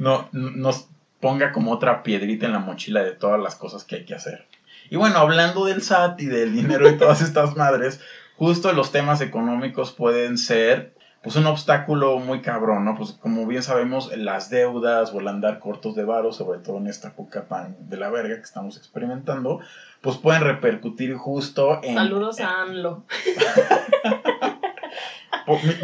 no, 0.00 0.28
nos 0.32 0.88
ponga 1.20 1.52
como 1.52 1.70
otra 1.70 2.02
piedrita 2.02 2.46
en 2.46 2.52
la 2.52 2.58
mochila 2.58 3.04
de 3.04 3.12
todas 3.12 3.40
las 3.40 3.54
cosas 3.54 3.84
que 3.84 3.96
hay 3.96 4.04
que 4.04 4.14
hacer. 4.14 4.46
Y 4.90 4.96
bueno, 4.96 5.18
hablando 5.18 5.64
del 5.64 5.82
SAT 5.82 6.20
y 6.20 6.26
del 6.26 6.54
dinero 6.54 6.88
y 6.88 6.96
todas 6.98 7.20
estas 7.22 7.56
madres, 7.56 8.00
justo 8.36 8.72
los 8.72 8.92
temas 8.92 9.20
económicos 9.20 9.92
pueden 9.92 10.38
ser 10.38 10.94
pues 11.22 11.36
un 11.36 11.46
obstáculo 11.46 12.18
muy 12.18 12.42
cabrón, 12.42 12.84
¿no? 12.84 12.96
Pues 12.96 13.12
como 13.12 13.46
bien 13.46 13.62
sabemos, 13.62 14.14
las 14.14 14.50
deudas 14.50 15.10
o 15.14 15.20
el 15.20 15.28
andar 15.28 15.58
cortos 15.58 15.94
de 15.94 16.04
varo, 16.04 16.32
sobre 16.32 16.58
todo 16.58 16.76
en 16.76 16.86
esta 16.86 17.08
época 17.08 17.46
tan 17.48 17.76
de 17.88 17.96
la 17.96 18.10
verga 18.10 18.36
que 18.36 18.42
estamos 18.42 18.76
experimentando, 18.76 19.60
pues 20.02 20.18
pueden 20.18 20.42
repercutir 20.42 21.14
justo 21.14 21.80
en... 21.82 21.94
Saludos 21.94 22.40
a 22.40 22.60
ANLO. 22.60 23.06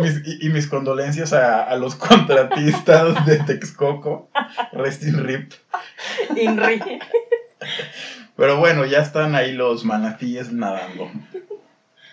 Mis- 0.00 0.22
y, 0.26 0.46
y 0.46 0.48
mis 0.50 0.66
condolencias 0.68 1.32
a, 1.32 1.62
a 1.64 1.76
los 1.76 1.94
contratistas 1.94 3.26
de 3.26 3.38
Texcoco. 3.38 4.30
Rest 4.72 5.02
in 5.04 5.22
rip. 5.24 5.52
INRI. 6.36 6.80
Pero 8.40 8.56
bueno, 8.56 8.86
ya 8.86 9.00
están 9.00 9.34
ahí 9.34 9.52
los 9.52 9.84
manatíes 9.84 10.50
nadando. 10.50 11.10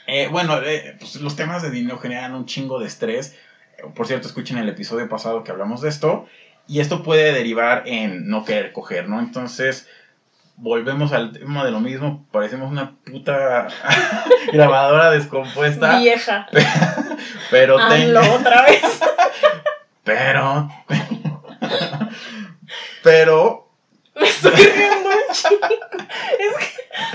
Eh, 0.08 0.28
bueno, 0.30 0.62
eh, 0.62 0.98
pues 1.00 1.16
los 1.22 1.38
temas 1.38 1.62
de 1.62 1.72
dinero 1.72 2.00
generan 2.00 2.36
un 2.36 2.46
chingo 2.46 2.82
de 2.82 2.88
estrés. 2.88 3.40
Por 3.96 4.08
cierto, 4.08 4.28
escuchen 4.28 4.58
el 4.58 4.68
episodio 4.68 5.08
pasado 5.08 5.46
que 5.46 5.52
hablamos 5.52 5.80
de 5.80 5.88
esto. 5.88 6.28
Y 6.68 6.82
esto 6.82 7.02
puede 7.02 7.32
derivar 7.32 7.84
en 7.86 8.28
no 8.28 8.44
querer 8.44 8.74
coger, 8.74 9.08
¿no? 9.08 9.22
Entonces, 9.22 9.88
volvemos 10.58 11.14
al 11.14 11.32
tema 11.32 11.64
de 11.64 11.72
lo 11.72 11.80
mismo. 11.80 12.28
Parecemos 12.34 12.70
una 12.74 12.98
puta 13.06 13.70
grabadora 14.52 15.12
descompuesta. 15.12 15.98
Vieja. 15.98 16.50
Pero 17.52 17.80
Hazlo 17.80 18.34
otra 18.34 18.64
vez. 18.64 18.84
Pero. 20.04 20.70
Pero. 23.02 23.67
Me 24.20 24.28
estoy 24.28 24.52
riendo. 24.52 25.10
Es 26.40 26.56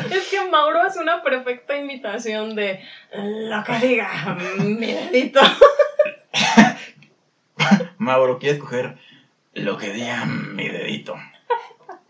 que, 0.08 0.16
es 0.16 0.28
que 0.28 0.48
Mauro 0.48 0.80
hace 0.82 1.00
una 1.00 1.22
perfecta 1.22 1.76
imitación 1.76 2.54
de 2.54 2.80
lo 3.12 3.64
que 3.64 3.78
diga 3.86 4.36
mi 4.58 4.92
dedito. 4.92 5.40
Mauro, 7.98 8.38
¿quieres 8.38 8.60
coger 8.60 8.96
lo 9.54 9.76
que 9.78 9.92
diga 9.92 10.24
mi 10.24 10.68
dedito? 10.68 11.16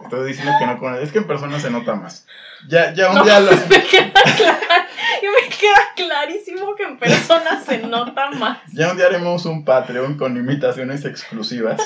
Estoy 0.03 0.29
diciendo 0.29 0.53
que 0.59 0.67
no 0.67 0.79
con 0.79 0.95
Es 1.01 1.13
que 1.13 1.19
en 1.19 1.27
persona 1.27 1.59
se 1.61 1.71
nota 1.71 1.95
más. 1.95 2.27
Ya, 2.69 2.93
ya 2.93 3.11
un 3.11 3.17
No, 3.17 3.25
día 3.25 3.41
lo. 3.41 3.51
me, 3.53 3.83
queda 3.85 4.13
clar- 4.13 4.87
me 5.23 5.49
queda 5.49 5.89
clarísimo 5.97 6.75
que 6.75 6.83
en 6.85 6.99
persona 6.99 7.61
se 7.65 7.79
nota 7.79 8.31
más. 8.33 8.59
Ya 8.73 8.91
un 8.91 8.97
día 8.97 9.07
haremos 9.07 9.45
un 9.47 9.65
Patreon 9.65 10.17
con 10.19 10.37
imitaciones 10.37 11.05
exclusivas. 11.05 11.81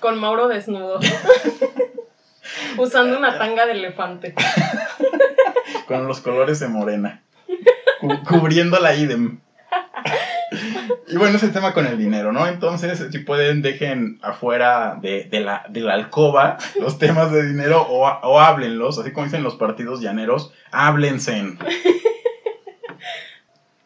Con 0.00 0.18
Mauro 0.20 0.48
desnudo. 0.48 1.00
Usando 2.78 3.18
una 3.18 3.38
tanga 3.38 3.66
de 3.66 3.72
elefante. 3.72 4.34
con 5.88 6.06
los 6.06 6.20
colores 6.20 6.60
de 6.60 6.68
morena. 6.68 7.22
Cu- 8.00 8.22
cubriendo 8.28 8.78
la 8.80 8.94
idem. 8.96 9.40
Y 11.08 11.16
bueno, 11.16 11.36
ese 11.36 11.48
tema 11.48 11.72
con 11.72 11.86
el 11.86 11.98
dinero, 11.98 12.32
¿no? 12.32 12.46
Entonces, 12.46 13.04
si 13.10 13.18
pueden, 13.20 13.62
dejen 13.62 14.18
afuera 14.22 14.96
de, 15.00 15.24
de 15.24 15.40
la, 15.40 15.64
de 15.68 15.80
la 15.80 15.94
alcoba 15.94 16.56
los 16.80 16.98
temas 16.98 17.30
de 17.32 17.46
dinero 17.46 17.82
o, 17.82 18.06
o 18.06 18.40
háblenlos, 18.40 18.98
así 18.98 19.12
como 19.12 19.24
dicen 19.26 19.42
los 19.42 19.56
partidos 19.56 20.00
llaneros, 20.00 20.52
háblense. 20.70 21.56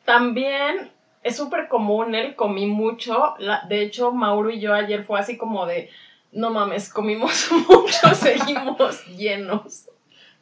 También 0.05 0.91
es 1.23 1.37
súper 1.37 1.69
común 1.69 2.15
el 2.15 2.35
comí 2.35 2.67
mucho. 2.67 3.35
La- 3.39 3.63
de 3.69 3.83
hecho, 3.83 4.13
Mauro 4.13 4.51
y 4.51 4.61
yo 4.61 4.75
ayer 4.75 5.05
fue 5.05 5.21
así 5.21 5.37
como 5.37 5.67
de, 5.67 5.91
no 6.33 6.51
mames, 6.51 6.89
comimos 6.89 7.51
mucho, 7.69 8.15
seguimos 8.15 9.07
llenos. 9.17 9.87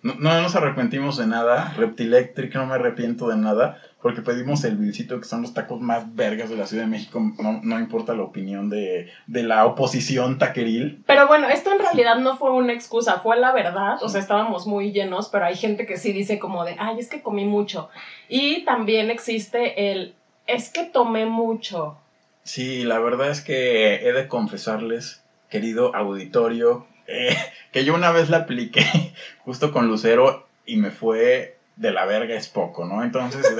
No, 0.00 0.14
no 0.14 0.40
nos 0.40 0.54
arrepentimos 0.54 1.16
de 1.16 1.26
nada, 1.26 1.74
Reptilectric 1.76 2.54
no 2.54 2.66
me 2.66 2.74
arrepiento 2.74 3.28
de 3.28 3.36
nada, 3.36 3.82
porque 4.00 4.22
pedimos 4.22 4.62
el 4.62 4.76
Vilcito, 4.76 5.18
que 5.18 5.26
son 5.26 5.42
los 5.42 5.54
tacos 5.54 5.80
más 5.80 6.14
vergas 6.14 6.50
de 6.50 6.56
la 6.56 6.66
Ciudad 6.66 6.84
de 6.84 6.90
México, 6.90 7.20
no, 7.40 7.60
no 7.64 7.80
importa 7.80 8.14
la 8.14 8.22
opinión 8.22 8.70
de, 8.70 9.10
de 9.26 9.42
la 9.42 9.66
oposición 9.66 10.38
taqueril. 10.38 11.02
Pero 11.04 11.26
bueno, 11.26 11.48
esto 11.48 11.72
en 11.72 11.80
realidad 11.80 12.16
no 12.18 12.36
fue 12.36 12.52
una 12.52 12.72
excusa, 12.72 13.18
fue 13.20 13.36
la 13.40 13.52
verdad. 13.52 14.00
O 14.00 14.08
sea, 14.08 14.20
estábamos 14.20 14.68
muy 14.68 14.92
llenos, 14.92 15.28
pero 15.30 15.46
hay 15.46 15.56
gente 15.56 15.84
que 15.84 15.96
sí 15.96 16.12
dice 16.12 16.38
como 16.38 16.64
de, 16.64 16.76
ay, 16.78 17.00
es 17.00 17.08
que 17.08 17.22
comí 17.22 17.44
mucho. 17.44 17.88
Y 18.28 18.64
también 18.64 19.10
existe 19.10 19.90
el, 19.90 20.14
es 20.46 20.70
que 20.70 20.84
tomé 20.84 21.26
mucho. 21.26 21.98
Sí, 22.44 22.84
la 22.84 23.00
verdad 23.00 23.30
es 23.30 23.40
que 23.40 24.08
he 24.08 24.12
de 24.12 24.28
confesarles, 24.28 25.17
querido 25.48 25.94
auditorio, 25.94 26.86
eh, 27.06 27.36
que 27.72 27.84
yo 27.84 27.94
una 27.94 28.10
vez 28.12 28.30
la 28.30 28.38
apliqué 28.38 28.84
justo 29.44 29.72
con 29.72 29.88
Lucero 29.88 30.46
y 30.66 30.76
me 30.76 30.90
fue 30.90 31.56
de 31.76 31.92
la 31.92 32.04
verga 32.06 32.34
es 32.34 32.48
poco, 32.48 32.84
¿no? 32.84 33.02
Entonces... 33.04 33.46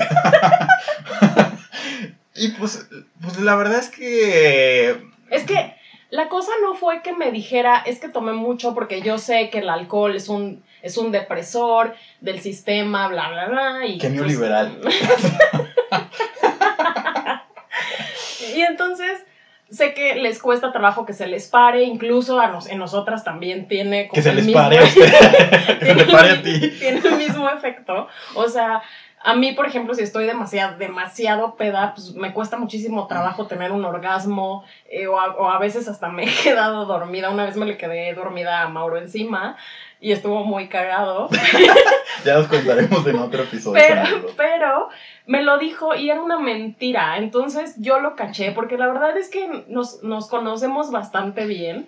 y 2.35 2.49
pues, 2.49 2.87
pues 3.21 3.39
la 3.39 3.55
verdad 3.55 3.79
es 3.79 3.89
que... 3.89 5.01
Es 5.29 5.43
que 5.43 5.75
la 6.09 6.27
cosa 6.27 6.51
no 6.61 6.75
fue 6.75 7.01
que 7.01 7.13
me 7.13 7.31
dijera, 7.31 7.81
es 7.85 7.99
que 7.99 8.09
tomé 8.09 8.33
mucho 8.33 8.73
porque 8.73 9.01
yo 9.01 9.17
sé 9.19 9.49
que 9.49 9.59
el 9.59 9.69
alcohol 9.69 10.15
es 10.15 10.27
un, 10.27 10.63
es 10.81 10.97
un 10.97 11.11
depresor 11.11 11.95
del 12.19 12.41
sistema, 12.41 13.07
bla, 13.07 13.29
bla, 13.29 13.47
bla. 13.47 13.85
Y 13.85 13.99
Qué 13.99 14.09
pues- 14.09 14.13
neoliberal. 14.19 14.81
y 18.55 18.61
entonces 18.61 19.23
sé 19.71 19.93
que 19.93 20.15
les 20.15 20.39
cuesta 20.41 20.71
trabajo 20.71 21.05
que 21.05 21.13
se 21.13 21.27
les 21.27 21.47
pare, 21.47 21.83
incluso 21.83 22.39
a 22.39 22.47
nos, 22.47 22.67
en 22.69 22.79
nosotras 22.79 23.23
también 23.23 23.67
tiene 23.67 24.07
como 24.07 24.15
Que 24.17 24.21
se 24.23 24.29
el 24.29 24.35
les 24.37 24.45
mismo- 24.47 24.61
pare 24.61 24.79
a 24.79 24.83
usted. 24.83 25.11
que 25.79 25.85
se 25.85 25.85
tiene 25.85 26.05
le 26.05 26.05
pare 26.11 26.29
a 26.29 26.33
el- 26.33 26.41
ti. 26.43 26.69
Tiene 26.79 27.01
el 27.07 27.15
mismo 27.17 27.49
efecto. 27.49 28.07
O 28.35 28.47
sea, 28.49 28.81
a 29.21 29.35
mí, 29.35 29.51
por 29.51 29.65
ejemplo, 29.65 29.93
si 29.93 30.03
estoy 30.03 30.25
demasiado, 30.25 30.77
demasiado 30.77 31.55
peda, 31.55 31.93
pues 31.93 32.13
me 32.15 32.33
cuesta 32.33 32.57
muchísimo 32.57 33.07
trabajo 33.07 33.47
tener 33.47 33.71
un 33.71 33.83
orgasmo 33.83 34.63
eh, 34.89 35.07
o, 35.07 35.19
a, 35.19 35.35
o 35.35 35.49
a 35.49 35.59
veces 35.59 35.87
hasta 35.87 36.09
me 36.09 36.23
he 36.23 36.33
quedado 36.43 36.85
dormida. 36.85 37.29
Una 37.29 37.45
vez 37.45 37.57
me 37.57 37.65
le 37.65 37.77
quedé 37.77 38.13
dormida 38.13 38.61
a 38.61 38.69
Mauro 38.69 38.97
encima 38.97 39.57
y 39.99 40.11
estuvo 40.11 40.43
muy 40.43 40.67
cagado. 40.69 41.29
Ya 42.25 42.35
los 42.35 42.47
contaremos 42.47 43.05
en 43.07 43.17
otro 43.17 43.43
episodio. 43.43 43.81
Pero, 43.81 44.27
pero 44.35 44.89
me 45.25 45.41
lo 45.41 45.57
dijo 45.57 45.95
y 45.95 46.09
era 46.09 46.21
una 46.21 46.37
mentira. 46.37 47.17
Entonces 47.17 47.75
yo 47.77 47.99
lo 47.99 48.15
caché 48.15 48.51
porque 48.51 48.77
la 48.77 48.87
verdad 48.87 49.17
es 49.17 49.29
que 49.29 49.65
nos, 49.69 50.03
nos 50.03 50.27
conocemos 50.27 50.91
bastante 50.91 51.45
bien. 51.45 51.87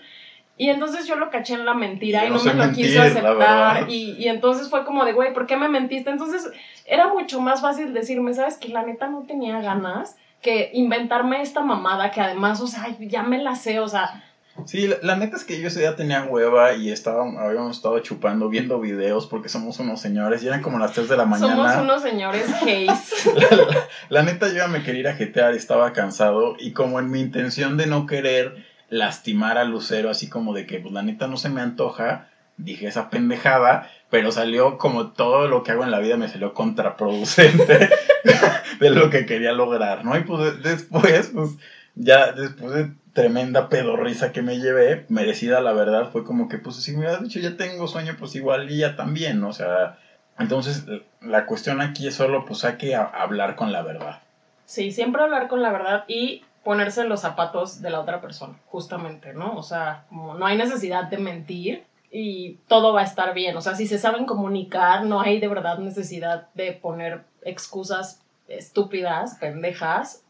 Y 0.61 0.69
entonces 0.69 1.07
yo 1.07 1.15
lo 1.15 1.31
caché 1.31 1.55
en 1.55 1.65
la 1.65 1.73
mentira 1.73 2.21
Yo 2.21 2.27
y 2.27 2.29
no 2.37 2.43
me 2.43 2.53
lo 2.53 2.63
mentir, 2.65 2.85
quiso 2.85 3.01
aceptar. 3.01 3.89
Y, 3.89 4.11
y 4.19 4.27
entonces 4.27 4.69
fue 4.69 4.85
como 4.85 5.05
de, 5.05 5.13
güey, 5.13 5.33
¿por 5.33 5.47
qué 5.47 5.57
me 5.57 5.67
mentiste? 5.67 6.11
Entonces 6.11 6.47
era 6.85 7.07
mucho 7.07 7.41
más 7.41 7.61
fácil 7.61 7.93
decirme, 7.93 8.31
¿sabes? 8.35 8.57
Que 8.57 8.67
la 8.67 8.83
neta 8.83 9.07
no 9.07 9.23
tenía 9.27 9.59
ganas 9.59 10.15
que 10.39 10.69
inventarme 10.73 11.41
esta 11.41 11.61
mamada 11.61 12.11
que 12.11 12.21
además, 12.21 12.61
o 12.61 12.67
sea, 12.67 12.95
ya 12.99 13.23
me 13.23 13.39
la 13.39 13.55
sé, 13.55 13.79
o 13.79 13.87
sea, 13.87 14.23
Sí, 14.65 14.85
la, 14.85 14.97
la 15.01 15.15
neta 15.15 15.37
es 15.37 15.45
que 15.45 15.59
yo 15.59 15.67
ese 15.69 15.79
día 15.79 15.95
tenía 15.95 16.23
hueva 16.23 16.73
y 16.73 16.91
estaba, 16.91 17.23
habíamos 17.41 17.77
estado 17.77 17.97
chupando, 17.99 18.49
viendo 18.49 18.79
videos 18.79 19.25
porque 19.25 19.47
somos 19.49 19.79
unos 19.79 19.99
señores 20.01 20.43
y 20.43 20.47
eran 20.47 20.61
como 20.61 20.77
las 20.77 20.91
3 20.91 21.07
de 21.07 21.15
la 21.17 21.25
mañana. 21.25 21.55
somos 21.55 21.83
unos 21.83 22.01
señores 22.03 22.45
gays. 22.65 23.25
La, 23.33 23.57
la- 23.57 23.87
la 24.09 24.21
neta 24.23 24.49
yo 24.49 24.55
ya 24.57 24.67
me 24.67 24.83
quería 24.83 24.99
ir 24.99 25.07
a 25.07 25.13
jetear, 25.13 25.53
estaba 25.53 25.91
cansado 25.93 26.53
y 26.59 26.71
como 26.73 26.99
en 26.99 27.09
mi 27.09 27.21
intención 27.21 27.77
de 27.77 27.87
no 27.87 28.05
querer 28.05 28.53
lastimar 28.91 29.57
a 29.57 29.63
Lucero, 29.63 30.11
así 30.11 30.29
como 30.29 30.53
de 30.53 30.67
que 30.67 30.79
pues 30.79 30.93
la 30.93 31.01
neta 31.01 31.27
no 31.27 31.37
se 31.37 31.49
me 31.49 31.61
antoja, 31.61 32.27
dije 32.57 32.87
esa 32.87 33.09
pendejada, 33.09 33.89
pero 34.11 34.31
salió 34.31 34.77
como 34.77 35.13
todo 35.13 35.47
lo 35.47 35.63
que 35.63 35.71
hago 35.71 35.83
en 35.83 35.91
la 35.91 35.99
vida 35.99 36.17
me 36.17 36.27
salió 36.27 36.53
contraproducente 36.53 37.89
de 38.79 38.89
lo 38.89 39.09
que 39.09 39.25
quería 39.25 39.53
lograr, 39.53 40.05
¿no? 40.05 40.15
Y 40.17 40.23
pues 40.23 40.61
después, 40.61 41.31
pues 41.33 41.51
ya 41.95 42.33
después 42.33 42.73
de 42.73 42.91
tremenda 43.13 43.69
pedorrisa 43.69 44.33
que 44.33 44.41
me 44.41 44.59
llevé, 44.59 45.05
merecida 45.07 45.61
la 45.61 45.71
verdad, 45.71 46.11
fue 46.11 46.25
como 46.25 46.49
que 46.49 46.57
pues 46.57 46.75
si 46.75 46.91
me 46.91 46.99
hubieras 46.99 47.23
dicho 47.23 47.39
ya 47.39 47.55
tengo 47.55 47.87
sueño, 47.87 48.17
pues 48.19 48.35
igual 48.35 48.69
y 48.69 48.77
ya 48.79 48.95
también, 48.95 49.39
¿no? 49.39 49.49
o 49.49 49.53
sea... 49.53 49.97
Entonces, 50.39 50.85
la 51.21 51.45
cuestión 51.45 51.81
aquí 51.81 52.07
es 52.07 52.15
solo, 52.15 52.45
pues 52.45 52.65
hay 52.65 52.77
que 52.77 52.95
hablar 52.95 53.55
con 53.55 53.71
la 53.71 53.83
verdad. 53.83 54.21
Sí, 54.65 54.91
siempre 54.91 55.21
hablar 55.21 55.47
con 55.47 55.61
la 55.61 55.71
verdad 55.71 56.05
y 56.07 56.43
ponerse 56.63 57.03
los 57.05 57.21
zapatos 57.21 57.81
de 57.81 57.89
la 57.89 57.99
otra 57.99 58.21
persona, 58.21 58.55
justamente, 58.67 59.33
¿no? 59.33 59.55
O 59.57 59.63
sea, 59.63 60.05
como 60.09 60.35
no 60.35 60.45
hay 60.45 60.57
necesidad 60.57 61.05
de 61.05 61.17
mentir 61.17 61.83
y 62.11 62.57
todo 62.67 62.93
va 62.93 63.01
a 63.01 63.05
estar 63.05 63.33
bien. 63.33 63.55
O 63.57 63.61
sea, 63.61 63.75
si 63.75 63.87
se 63.87 63.97
saben 63.97 64.25
comunicar, 64.25 65.05
no 65.05 65.21
hay 65.21 65.39
de 65.39 65.47
verdad 65.47 65.77
necesidad 65.79 66.47
de 66.53 66.73
poner 66.73 67.21
excusas 67.43 68.21
estúpidas, 68.47 69.35
pendejas, 69.39 70.23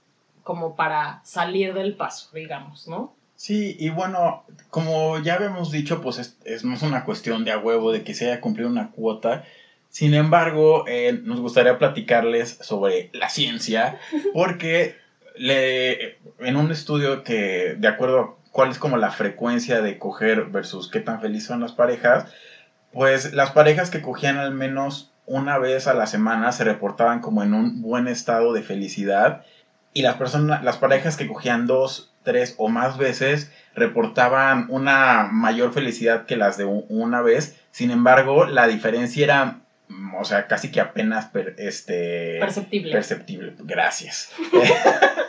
como 0.43 0.75
para 0.75 1.21
salir 1.23 1.73
del 1.73 1.93
paso, 1.95 2.29
digamos, 2.33 2.87
¿no? 2.87 3.13
Sí, 3.35 3.75
y 3.79 3.89
bueno, 3.89 4.43
como 4.69 5.19
ya 5.19 5.33
habíamos 5.35 5.71
dicho, 5.71 5.99
pues 6.01 6.17
es, 6.19 6.37
es- 6.45 6.63
no 6.63 6.75
es 6.75 6.81
una 6.83 7.03
cuestión 7.05 7.43
de 7.43 7.51
a 7.51 7.57
huevo, 7.57 7.91
de 7.91 8.03
que 8.03 8.13
se 8.13 8.27
haya 8.27 8.39
cumplido 8.41 8.69
una 8.69 8.91
cuota. 8.91 9.43
Sin 9.89 10.13
embargo, 10.13 10.85
eh, 10.87 11.19
nos 11.23 11.39
gustaría 11.41 11.77
platicarles 11.77 12.57
sobre 12.61 13.09
la 13.13 13.29
ciencia, 13.29 13.99
porque 14.33 14.95
le, 15.35 16.17
en 16.39 16.55
un 16.55 16.71
estudio 16.71 17.23
que, 17.23 17.75
de 17.77 17.87
acuerdo 17.87 18.19
a 18.19 18.35
cuál 18.51 18.69
es 18.71 18.77
como 18.79 18.97
la 18.97 19.11
frecuencia 19.11 19.81
de 19.81 19.97
coger 19.97 20.45
versus 20.45 20.89
qué 20.89 20.99
tan 20.99 21.21
felices 21.21 21.47
son 21.47 21.61
las 21.61 21.71
parejas, 21.71 22.25
pues 22.91 23.33
las 23.33 23.51
parejas 23.51 23.89
que 23.89 24.01
cogían 24.01 24.37
al 24.37 24.53
menos 24.53 25.11
una 25.25 25.57
vez 25.57 25.87
a 25.87 25.93
la 25.93 26.07
semana 26.07 26.51
se 26.51 26.63
reportaban 26.65 27.21
como 27.21 27.43
en 27.43 27.53
un 27.53 27.81
buen 27.81 28.07
estado 28.07 28.51
de 28.53 28.63
felicidad 28.63 29.43
y 29.93 30.01
las 30.01 30.15
personas, 30.15 30.63
las 30.63 30.77
parejas 30.77 31.15
que 31.15 31.27
cogían 31.27 31.67
dos, 31.67 32.11
tres 32.23 32.55
o 32.57 32.67
más 32.69 32.97
veces 32.97 33.51
reportaban 33.75 34.65
una 34.69 35.29
mayor 35.31 35.73
felicidad 35.73 36.25
que 36.25 36.35
las 36.35 36.57
de 36.57 36.65
una 36.65 37.21
vez. 37.21 37.55
Sin 37.71 37.91
embargo, 37.91 38.45
la 38.45 38.67
diferencia 38.67 39.23
era, 39.23 39.59
o 40.19 40.25
sea, 40.25 40.47
casi 40.47 40.71
que 40.71 40.81
apenas 40.81 41.25
per- 41.27 41.55
este, 41.57 42.37
Perceptible. 42.39 42.91
perceptible. 42.91 43.53
Gracias. 43.59 44.29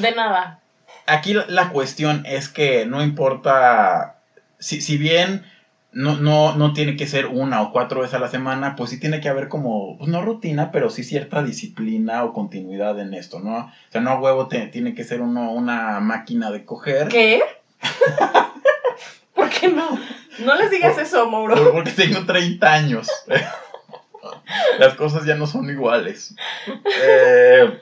de 0.00 0.12
nada. 0.12 0.60
Aquí 1.06 1.34
la- 1.34 1.70
cuestión 1.70 2.24
es 2.26 2.48
que 2.48 2.86
no 2.86 3.02
importa, 3.02 4.18
si, 4.58 4.80
si 4.80 4.96
bien 4.96 5.44
no, 5.92 6.16
no, 6.16 6.54
no 6.54 6.72
tiene 6.72 6.96
que 6.96 7.06
ser 7.06 7.26
una 7.26 7.60
o 7.62 7.72
cuatro 7.72 8.00
veces 8.00 8.14
a 8.14 8.18
la 8.20 8.28
semana, 8.28 8.76
pues 8.76 8.90
sí 8.90 8.98
tiene 9.00 9.20
que 9.20 9.28
haber 9.28 9.48
como, 9.48 9.98
pues 9.98 10.08
no 10.08 10.22
rutina, 10.22 10.70
pero 10.70 10.90
sí 10.90 11.02
cierta 11.02 11.42
disciplina 11.42 12.24
o 12.24 12.32
continuidad 12.32 12.98
en 13.00 13.14
esto, 13.14 13.40
¿no? 13.40 13.58
O 13.58 13.70
sea, 13.90 14.00
no 14.00 14.10
a 14.10 14.20
huevo 14.20 14.48
tiene 14.48 14.94
que 14.94 15.04
ser 15.04 15.20
uno 15.20 15.50
una 15.52 16.00
máquina 16.00 16.50
de 16.50 16.64
coger. 16.64 17.08
¿Qué? 17.08 17.42
¿Por 19.34 19.50
qué 19.50 19.68
no? 19.68 19.98
No 20.38 20.54
les 20.54 20.70
digas 20.70 20.96
eso, 20.98 21.28
Mauro. 21.28 21.72
Porque 21.72 21.90
tengo 21.90 22.24
30 22.24 22.72
años. 22.72 23.08
Las 24.78 24.94
cosas 24.94 25.24
ya 25.24 25.34
no 25.34 25.46
son 25.46 25.68
iguales. 25.70 26.34
Eh, 27.04 27.80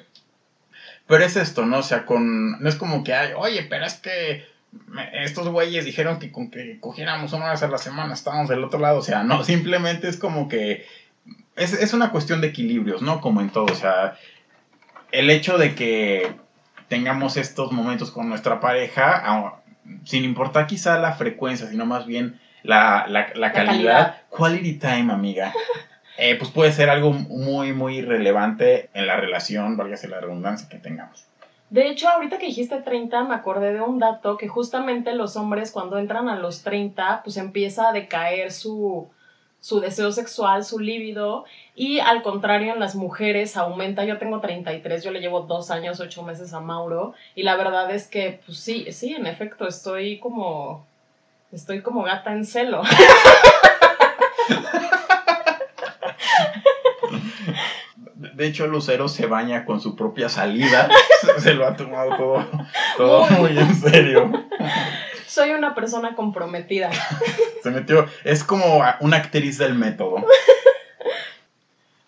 pero 1.10 1.24
es 1.24 1.36
esto, 1.36 1.66
¿no? 1.66 1.78
O 1.78 1.82
sea, 1.82 2.06
con. 2.06 2.62
No 2.62 2.68
es 2.68 2.76
como 2.76 3.02
que 3.02 3.12
hay, 3.12 3.32
oye, 3.36 3.66
pero 3.68 3.84
es 3.84 3.94
que 3.94 4.46
estos 5.24 5.48
güeyes 5.48 5.84
dijeron 5.84 6.20
que 6.20 6.30
con 6.30 6.50
que 6.50 6.78
cogiéramos 6.78 7.32
una 7.32 7.50
vez 7.50 7.62
a 7.64 7.68
la 7.68 7.78
semana 7.78 8.14
estábamos 8.14 8.48
del 8.48 8.62
otro 8.62 8.78
lado. 8.78 8.98
O 8.98 9.02
sea, 9.02 9.24
no, 9.24 9.42
simplemente 9.44 10.08
es 10.08 10.16
como 10.16 10.48
que. 10.48 10.86
Es, 11.56 11.72
es 11.72 11.92
una 11.92 12.12
cuestión 12.12 12.40
de 12.40 12.46
equilibrios, 12.46 13.02
¿no? 13.02 13.20
Como 13.20 13.40
en 13.40 13.50
todo. 13.50 13.64
O 13.64 13.74
sea, 13.74 14.16
el 15.10 15.30
hecho 15.30 15.58
de 15.58 15.74
que 15.74 16.32
tengamos 16.86 17.36
estos 17.36 17.72
momentos 17.72 18.12
con 18.12 18.28
nuestra 18.28 18.60
pareja, 18.60 19.60
sin 20.04 20.24
importar 20.24 20.68
quizá 20.68 20.98
la 20.98 21.12
frecuencia, 21.14 21.66
sino 21.68 21.86
más 21.86 22.06
bien 22.06 22.40
la, 22.62 23.04
calidad. 23.34 23.52
calidad. 23.52 24.22
Quality 24.30 24.74
time, 24.74 25.12
amiga. 25.12 25.52
Eh, 26.18 26.36
pues 26.36 26.50
puede 26.50 26.72
ser 26.72 26.90
algo 26.90 27.12
muy, 27.12 27.72
muy 27.72 28.02
relevante 28.02 28.90
en 28.94 29.06
la 29.06 29.16
relación, 29.16 29.76
válgase 29.76 30.08
la 30.08 30.20
redundancia 30.20 30.68
que 30.68 30.78
tengamos. 30.78 31.26
De 31.70 31.88
hecho, 31.88 32.08
ahorita 32.08 32.38
que 32.38 32.46
dijiste 32.46 32.82
30, 32.82 33.24
me 33.24 33.34
acordé 33.34 33.72
de 33.72 33.80
un 33.80 34.00
dato 34.00 34.36
que 34.36 34.48
justamente 34.48 35.14
los 35.14 35.36
hombres 35.36 35.70
cuando 35.70 35.98
entran 35.98 36.28
a 36.28 36.36
los 36.36 36.62
30, 36.62 37.22
pues 37.22 37.36
empieza 37.36 37.88
a 37.88 37.92
decaer 37.92 38.50
su, 38.50 39.08
su 39.60 39.78
deseo 39.78 40.10
sexual, 40.10 40.64
su 40.64 40.80
líbido, 40.80 41.44
y 41.76 42.00
al 42.00 42.22
contrario 42.22 42.72
en 42.72 42.80
las 42.80 42.96
mujeres 42.96 43.56
aumenta. 43.56 44.04
Yo 44.04 44.18
tengo 44.18 44.40
33, 44.40 45.04
yo 45.04 45.12
le 45.12 45.20
llevo 45.20 45.42
dos 45.42 45.70
años, 45.70 46.00
ocho 46.00 46.24
meses 46.24 46.52
a 46.54 46.60
Mauro, 46.60 47.14
y 47.36 47.44
la 47.44 47.54
verdad 47.54 47.88
es 47.92 48.08
que, 48.08 48.40
pues 48.44 48.58
sí, 48.58 48.90
sí, 48.90 49.14
en 49.14 49.26
efecto, 49.26 49.68
estoy 49.68 50.18
como, 50.18 50.84
estoy 51.52 51.82
como 51.82 52.02
gata 52.02 52.32
en 52.32 52.44
celo. 52.44 52.82
De 58.34 58.46
hecho, 58.46 58.66
Lucero 58.66 59.08
se 59.08 59.26
baña 59.26 59.64
con 59.64 59.80
su 59.80 59.96
propia 59.96 60.28
salida. 60.28 60.88
se 61.38 61.54
lo 61.54 61.66
ha 61.66 61.76
tomado 61.76 62.16
todo, 62.16 62.46
todo 62.96 63.26
muy 63.30 63.58
en 63.58 63.74
serio. 63.74 64.32
Soy 65.26 65.50
una 65.50 65.74
persona 65.76 66.16
comprometida. 66.16 66.90
Se 67.62 67.70
metió. 67.70 68.06
Es 68.24 68.42
como 68.42 68.82
una 69.00 69.16
actriz 69.18 69.58
del 69.58 69.74
método. 69.74 70.24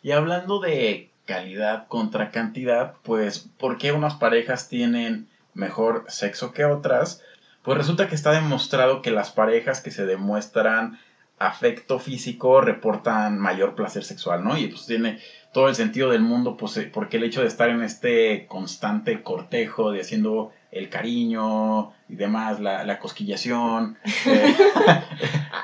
Y 0.05 0.11
hablando 0.11 0.59
de 0.59 1.11
calidad 1.27 1.87
contra 1.87 2.33
cantidad, 2.33 2.95
pues, 3.05 3.49
¿por 3.57 3.79
qué 3.79 3.93
unas 3.93 4.15
parejas 4.15 4.69
tienen 4.69 5.29
mejor 5.55 6.05
sexo 6.09 6.53
que 6.53 6.65
otras? 6.65 7.23
Pues 7.63 7.79
resulta 7.79 8.09
que 8.09 8.17
está 8.17 8.33
demostrado 8.33 9.01
que 9.01 9.13
las 9.13 9.31
parejas 9.31 9.81
que 9.81 9.93
se 9.93 10.05
demuestran 10.05 10.99
afecto 11.47 11.99
físico 11.99 12.61
reportan 12.61 13.39
mayor 13.39 13.75
placer 13.75 14.05
sexual, 14.05 14.45
¿no? 14.45 14.57
Y 14.57 14.69
pues 14.69 14.87
tiene 14.87 15.19
todo 15.53 15.69
el 15.69 15.75
sentido 15.75 16.11
del 16.11 16.23
mundo, 16.23 16.57
pues, 16.57 16.77
eh, 16.79 16.91
porque 16.93 17.19
el 17.19 17.25
hecho 17.25 17.43
de 17.43 17.49
estar 17.49 17.69
en 17.69 17.83
este 17.83 18.47
constante 18.47 19.23
cortejo, 19.23 19.93
de 19.93 20.01
haciendo 20.01 20.53
el 20.71 20.89
cariño 20.89 21.93
y 22.09 22.17
demás, 22.17 22.61
la, 22.61 22.85
la 22.85 22.99
cosquillación. 22.99 23.99
Eh. 24.27 24.57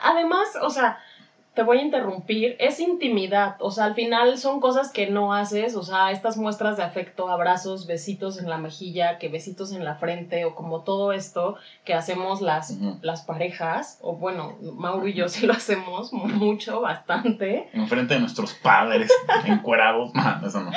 Además, 0.03 0.49
o 0.61 0.71
sea, 0.71 0.99
te 1.59 1.65
voy 1.65 1.79
a 1.79 1.83
interrumpir, 1.83 2.55
es 2.61 2.79
intimidad, 2.79 3.57
o 3.59 3.73
sea, 3.73 3.87
al 3.87 3.97
final 3.97 4.39
son 4.39 4.61
cosas 4.61 4.93
que 4.93 5.11
no 5.11 5.35
haces, 5.35 5.75
o 5.75 5.83
sea, 5.83 6.13
estas 6.13 6.37
muestras 6.37 6.77
de 6.77 6.85
afecto, 6.85 7.29
abrazos, 7.29 7.89
besitos 7.89 8.39
en 8.39 8.49
la 8.49 8.59
mejilla, 8.59 9.19
que 9.19 9.29
besitos 9.29 9.73
en 9.73 9.85
la 9.85 9.97
frente, 9.97 10.45
o 10.45 10.55
como 10.55 10.83
todo 10.83 11.13
esto 11.13 11.57
que 11.85 11.95
hacemos 11.95 12.43
las, 12.43 12.79
las 13.03 13.23
parejas, 13.23 13.99
o 14.03 14.15
bueno, 14.15 14.57
Mauro 14.77 15.09
y 15.09 15.15
yo 15.15 15.29
sí 15.29 15.49
lo 15.49 15.53
hacemos 15.53 16.13
mucho, 16.13 16.81
bastante. 16.81 17.69
En 17.73 17.89
frente 17.89 18.15
de 18.15 18.21
nuestros 18.21 18.55
padres, 18.55 19.11
encuerados, 19.45 20.13
eso 20.47 20.61
no 20.61 20.71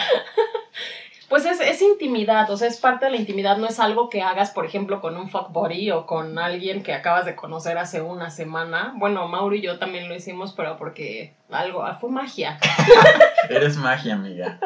pues 1.32 1.46
es, 1.46 1.62
es, 1.62 1.82
intimidad, 1.82 2.50
o 2.52 2.58
sea, 2.58 2.68
es 2.68 2.76
parte 2.76 3.06
de 3.06 3.12
la 3.12 3.16
intimidad, 3.16 3.56
no 3.56 3.66
es 3.66 3.80
algo 3.80 4.10
que 4.10 4.22
hagas, 4.22 4.52
por 4.52 4.66
ejemplo, 4.66 5.00
con 5.00 5.16
un 5.16 5.30
fuck 5.30 5.56
o 5.56 6.06
con 6.06 6.38
alguien 6.38 6.84
que 6.84 6.94
acabas 6.94 7.26
de 7.26 7.38
conocer 7.38 7.78
hace 7.78 8.02
una 8.02 8.30
semana. 8.30 8.92
Bueno, 8.98 9.26
Mauro 9.30 9.56
y 9.56 9.62
yo 9.62 9.80
también 9.80 10.10
lo 10.10 10.16
hicimos, 10.16 10.52
pero 10.52 10.76
porque 10.76 11.34
algo, 11.50 11.84
ah, 11.84 11.96
fue 12.02 12.10
magia. 12.10 12.60
Eres 13.50 13.78
magia, 13.78 14.16
amiga. 14.16 14.60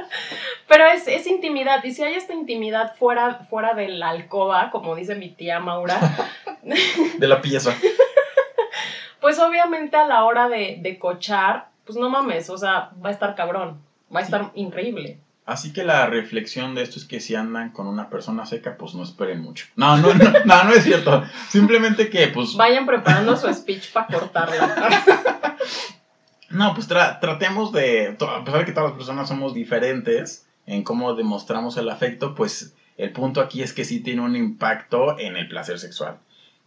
Pero 0.68 0.86
es, 0.88 1.08
es, 1.08 1.28
intimidad, 1.28 1.84
y 1.84 1.94
si 1.94 2.02
hay 2.02 2.16
esta 2.16 2.34
intimidad 2.34 2.96
fuera, 2.96 3.46
fuera 3.48 3.76
de 3.76 3.88
la 3.88 4.10
alcoba, 4.10 4.72
como 4.72 4.96
dice 4.96 5.14
mi 5.14 5.30
tía 5.30 5.60
Maura. 5.60 6.00
de 7.20 7.28
la 7.28 7.42
pieza. 7.42 7.76
pues 9.22 9.38
obviamente 9.38 9.98
a 9.98 10.08
la 10.08 10.24
hora 10.24 10.50
de, 10.50 10.80
de 10.82 10.98
cochar, 10.98 11.68
pues 11.86 11.96
no 11.96 12.10
mames, 12.10 12.50
o 12.50 12.58
sea, 12.58 12.90
va 13.06 13.10
a 13.10 13.14
estar 13.14 13.36
cabrón, 13.36 13.84
va 14.12 14.22
a 14.22 14.24
estar 14.24 14.50
increíble. 14.56 15.20
Así 15.46 15.74
que 15.74 15.84
la 15.84 16.08
reflexión 16.08 16.74
de 16.74 16.82
esto 16.82 16.98
es 16.98 17.06
que 17.06 17.20
si 17.20 17.36
andan 17.36 17.70
con 17.70 17.86
una 17.86 18.10
persona 18.10 18.48
seca, 18.48 18.78
pues 18.78 18.96
no 18.96 19.04
esperen 19.04 19.42
mucho. 19.42 19.68
No, 19.76 19.96
no, 19.98 20.14
no, 20.14 20.32
no, 20.46 20.64
no 20.64 20.74
es 20.74 20.84
cierto. 20.84 21.24
Simplemente 21.50 22.10
que, 22.10 22.30
pues... 22.30 22.56
Vayan 22.56 22.88
preparando 22.88 23.38
su 23.38 23.54
speech 23.54 23.92
para 23.92 24.08
cortarla. 24.08 25.58
no, 26.50 26.74
pues 26.74 26.88
tratemos 26.88 27.72
de, 27.72 28.18
a 28.20 28.44
pesar 28.44 28.62
de 28.62 28.66
que 28.66 28.72
todas 28.72 28.90
las 28.90 28.98
personas 28.98 29.28
somos 29.28 29.54
diferentes 29.54 30.48
en 30.66 30.84
cómo 30.84 31.14
demostramos 31.14 31.78
el 31.78 31.90
afecto, 31.90 32.34
pues 32.34 32.74
el 32.98 33.12
punto 33.12 33.40
aquí 33.40 33.62
es 33.62 33.74
que 33.74 33.86
sí 33.86 34.00
tiene 34.00 34.22
un 34.22 34.36
impacto 34.36 35.20
en 35.20 35.38
el 35.38 35.48
placer 35.48 35.78
sexual. 35.78 36.18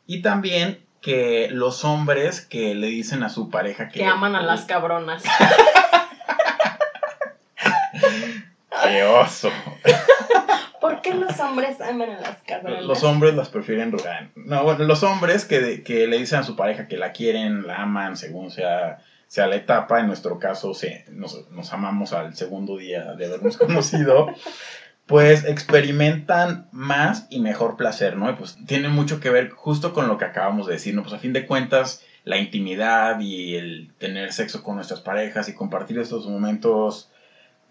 Y 0.06 0.22
también 0.22 0.78
que 1.00 1.48
los 1.50 1.84
hombres 1.84 2.42
que 2.42 2.76
le 2.76 2.86
dicen 2.86 3.24
a 3.24 3.28
su 3.28 3.50
pareja 3.50 3.88
que... 3.88 4.00
Que 4.00 4.06
aman 4.06 4.36
a 4.36 4.42
las 4.42 4.66
cabronas. 4.66 5.24
¡Qué 8.88 9.02
oso! 9.04 9.50
¿Por 10.80 11.02
qué 11.02 11.14
los 11.14 11.38
hombres 11.40 11.80
aman 11.80 12.10
a 12.10 12.20
las 12.20 12.38
cabronas? 12.46 12.84
Los 12.84 13.02
hombres 13.02 13.34
las 13.34 13.48
prefieren 13.48 13.92
rural. 13.92 14.30
No, 14.36 14.62
bueno, 14.62 14.84
los 14.84 15.02
hombres 15.02 15.44
que, 15.44 15.82
que 15.82 16.06
le 16.06 16.18
dicen 16.18 16.40
a 16.40 16.42
su 16.44 16.56
pareja 16.56 16.86
que 16.86 16.96
la 16.96 17.12
quieren, 17.12 17.66
la 17.66 17.82
aman, 17.82 18.16
según 18.16 18.50
sea, 18.50 18.98
sea 19.26 19.46
la 19.46 19.56
etapa. 19.56 20.00
En 20.00 20.06
nuestro 20.06 20.38
caso, 20.38 20.72
nos, 21.10 21.50
nos 21.50 21.72
amamos 21.72 22.12
al 22.12 22.34
segundo 22.34 22.76
día 22.76 23.14
de 23.14 23.26
habernos 23.26 23.56
conocido. 23.58 24.28
Pues 25.06 25.44
experimentan 25.44 26.68
más 26.70 27.26
y 27.30 27.40
mejor 27.40 27.76
placer, 27.76 28.16
¿no? 28.16 28.30
Y 28.30 28.34
pues 28.34 28.58
tiene 28.66 28.88
mucho 28.88 29.20
que 29.20 29.30
ver 29.30 29.50
justo 29.50 29.94
con 29.94 30.06
lo 30.06 30.18
que 30.18 30.26
acabamos 30.26 30.66
de 30.66 30.74
decir, 30.74 30.94
¿no? 30.94 31.02
Pues 31.02 31.14
a 31.14 31.18
fin 31.18 31.32
de 31.32 31.46
cuentas, 31.46 32.04
la 32.24 32.36
intimidad 32.36 33.18
y 33.20 33.56
el 33.56 33.90
tener 33.98 34.34
sexo 34.34 34.62
con 34.62 34.76
nuestras 34.76 35.00
parejas 35.00 35.48
y 35.48 35.54
compartir 35.54 35.98
estos 35.98 36.26
momentos 36.26 37.10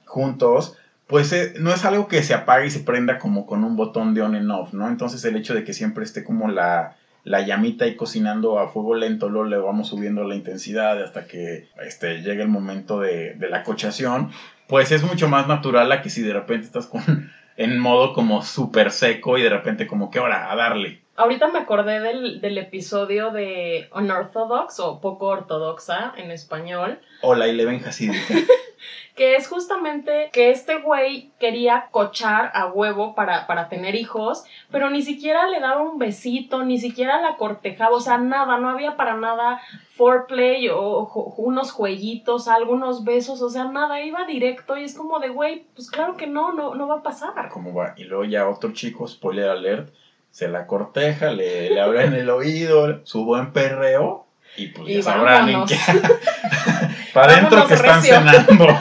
juntos, 0.07 0.75
pues 1.07 1.31
eh, 1.31 1.53
no 1.59 1.73
es 1.73 1.85
algo 1.85 2.07
que 2.07 2.21
se 2.21 2.33
apague 2.33 2.67
y 2.67 2.71
se 2.71 2.81
prenda 2.81 3.17
como 3.17 3.45
con 3.45 3.63
un 3.63 3.75
botón 3.75 4.13
de 4.13 4.21
on 4.21 4.35
and 4.35 4.51
off, 4.51 4.73
¿no? 4.73 4.87
Entonces 4.87 5.23
el 5.25 5.37
hecho 5.37 5.53
de 5.53 5.63
que 5.63 5.73
siempre 5.73 6.03
esté 6.03 6.23
como 6.23 6.49
la, 6.49 6.97
la 7.23 7.41
llamita 7.41 7.85
ahí 7.85 7.95
cocinando 7.95 8.59
a 8.59 8.67
fuego 8.67 8.95
lento, 8.95 9.29
luego 9.29 9.47
le 9.47 9.57
vamos 9.57 9.87
subiendo 9.87 10.23
la 10.25 10.35
intensidad 10.35 11.01
hasta 11.01 11.25
que 11.25 11.69
este, 11.85 12.21
llegue 12.21 12.41
el 12.41 12.49
momento 12.49 12.99
de, 12.99 13.35
de 13.35 13.49
la 13.49 13.63
cochación, 13.63 14.31
pues 14.67 14.91
es 14.91 15.03
mucho 15.03 15.29
más 15.29 15.47
natural 15.47 15.91
a 15.91 16.01
que 16.01 16.09
si 16.09 16.21
de 16.21 16.33
repente 16.33 16.65
estás 16.65 16.87
con, 16.87 17.31
en 17.57 17.79
modo 17.79 18.13
como 18.13 18.43
súper 18.43 18.91
seco 18.91 19.37
y 19.37 19.41
de 19.41 19.49
repente 19.49 19.87
como 19.87 20.11
que 20.11 20.19
ahora 20.19 20.51
a 20.51 20.55
darle. 20.55 21.01
Ahorita 21.17 21.47
me 21.47 21.57
acordé 21.57 21.99
del, 21.99 22.41
del, 22.41 22.59
episodio 22.59 23.31
de 23.31 23.89
Unorthodox 23.93 24.79
o 24.79 25.01
poco 25.01 25.25
ortodoxa 25.25 26.13
en 26.15 26.29
español. 26.29 26.99
O 27.21 27.33
la 27.33 27.47
Eleven 27.47 27.83
Hasídica. 27.83 28.35
que 29.17 29.35
es 29.35 29.47
justamente 29.47 30.29
que 30.31 30.51
este 30.51 30.77
güey 30.77 31.31
quería 31.39 31.87
cochar 31.89 32.51
a 32.53 32.67
huevo 32.67 33.15
para, 33.15 33.47
para 33.47 33.67
tener 33.67 33.95
hijos, 33.95 34.43
pero 34.69 34.91
ni 34.91 35.01
siquiera 35.01 35.47
le 35.47 35.59
daba 35.59 35.81
un 35.81 35.97
besito, 35.97 36.63
ni 36.63 36.77
siquiera 36.77 37.19
la 37.19 37.35
cortejaba, 37.35 37.95
o 37.95 37.99
sea, 37.99 38.19
nada, 38.19 38.59
no 38.59 38.69
había 38.69 38.95
para 38.95 39.17
nada 39.17 39.59
foreplay 39.95 40.69
o, 40.69 41.33
unos 41.37 41.71
jueguitos, 41.71 42.47
algunos 42.47 43.03
besos, 43.03 43.41
o 43.41 43.49
sea, 43.49 43.63
nada, 43.65 44.03
iba 44.03 44.25
directo 44.25 44.77
y 44.77 44.83
es 44.83 44.95
como 44.95 45.19
de, 45.19 45.29
güey, 45.29 45.65
pues 45.73 45.89
claro 45.89 46.15
que 46.15 46.27
no, 46.27 46.53
no, 46.53 46.75
no 46.75 46.87
va 46.87 46.99
a 46.99 47.03
pasar. 47.03 47.49
¿Cómo 47.49 47.73
va? 47.73 47.95
Y 47.97 48.03
luego 48.03 48.23
ya 48.23 48.47
otro 48.47 48.71
chico, 48.71 49.07
spoiler 49.07 49.49
alert, 49.49 49.91
se 50.37 50.47
la 50.47 50.67
corteja, 50.67 51.31
le, 51.31 51.71
le 51.71 51.81
abre 51.81 52.05
en 52.05 52.13
el 52.13 52.29
oído, 52.29 53.03
su 53.07 53.25
buen 53.25 53.53
perreo 53.53 54.27
y 54.55 54.67
pues 54.67 54.87
ya 54.87 55.01
sabrán 55.01 55.49
en 55.49 55.65
qué. 55.65 55.75
Para 57.15 57.33
adentro 57.33 57.65
que 57.65 57.73
están 57.73 58.03
cenando. 58.03 58.67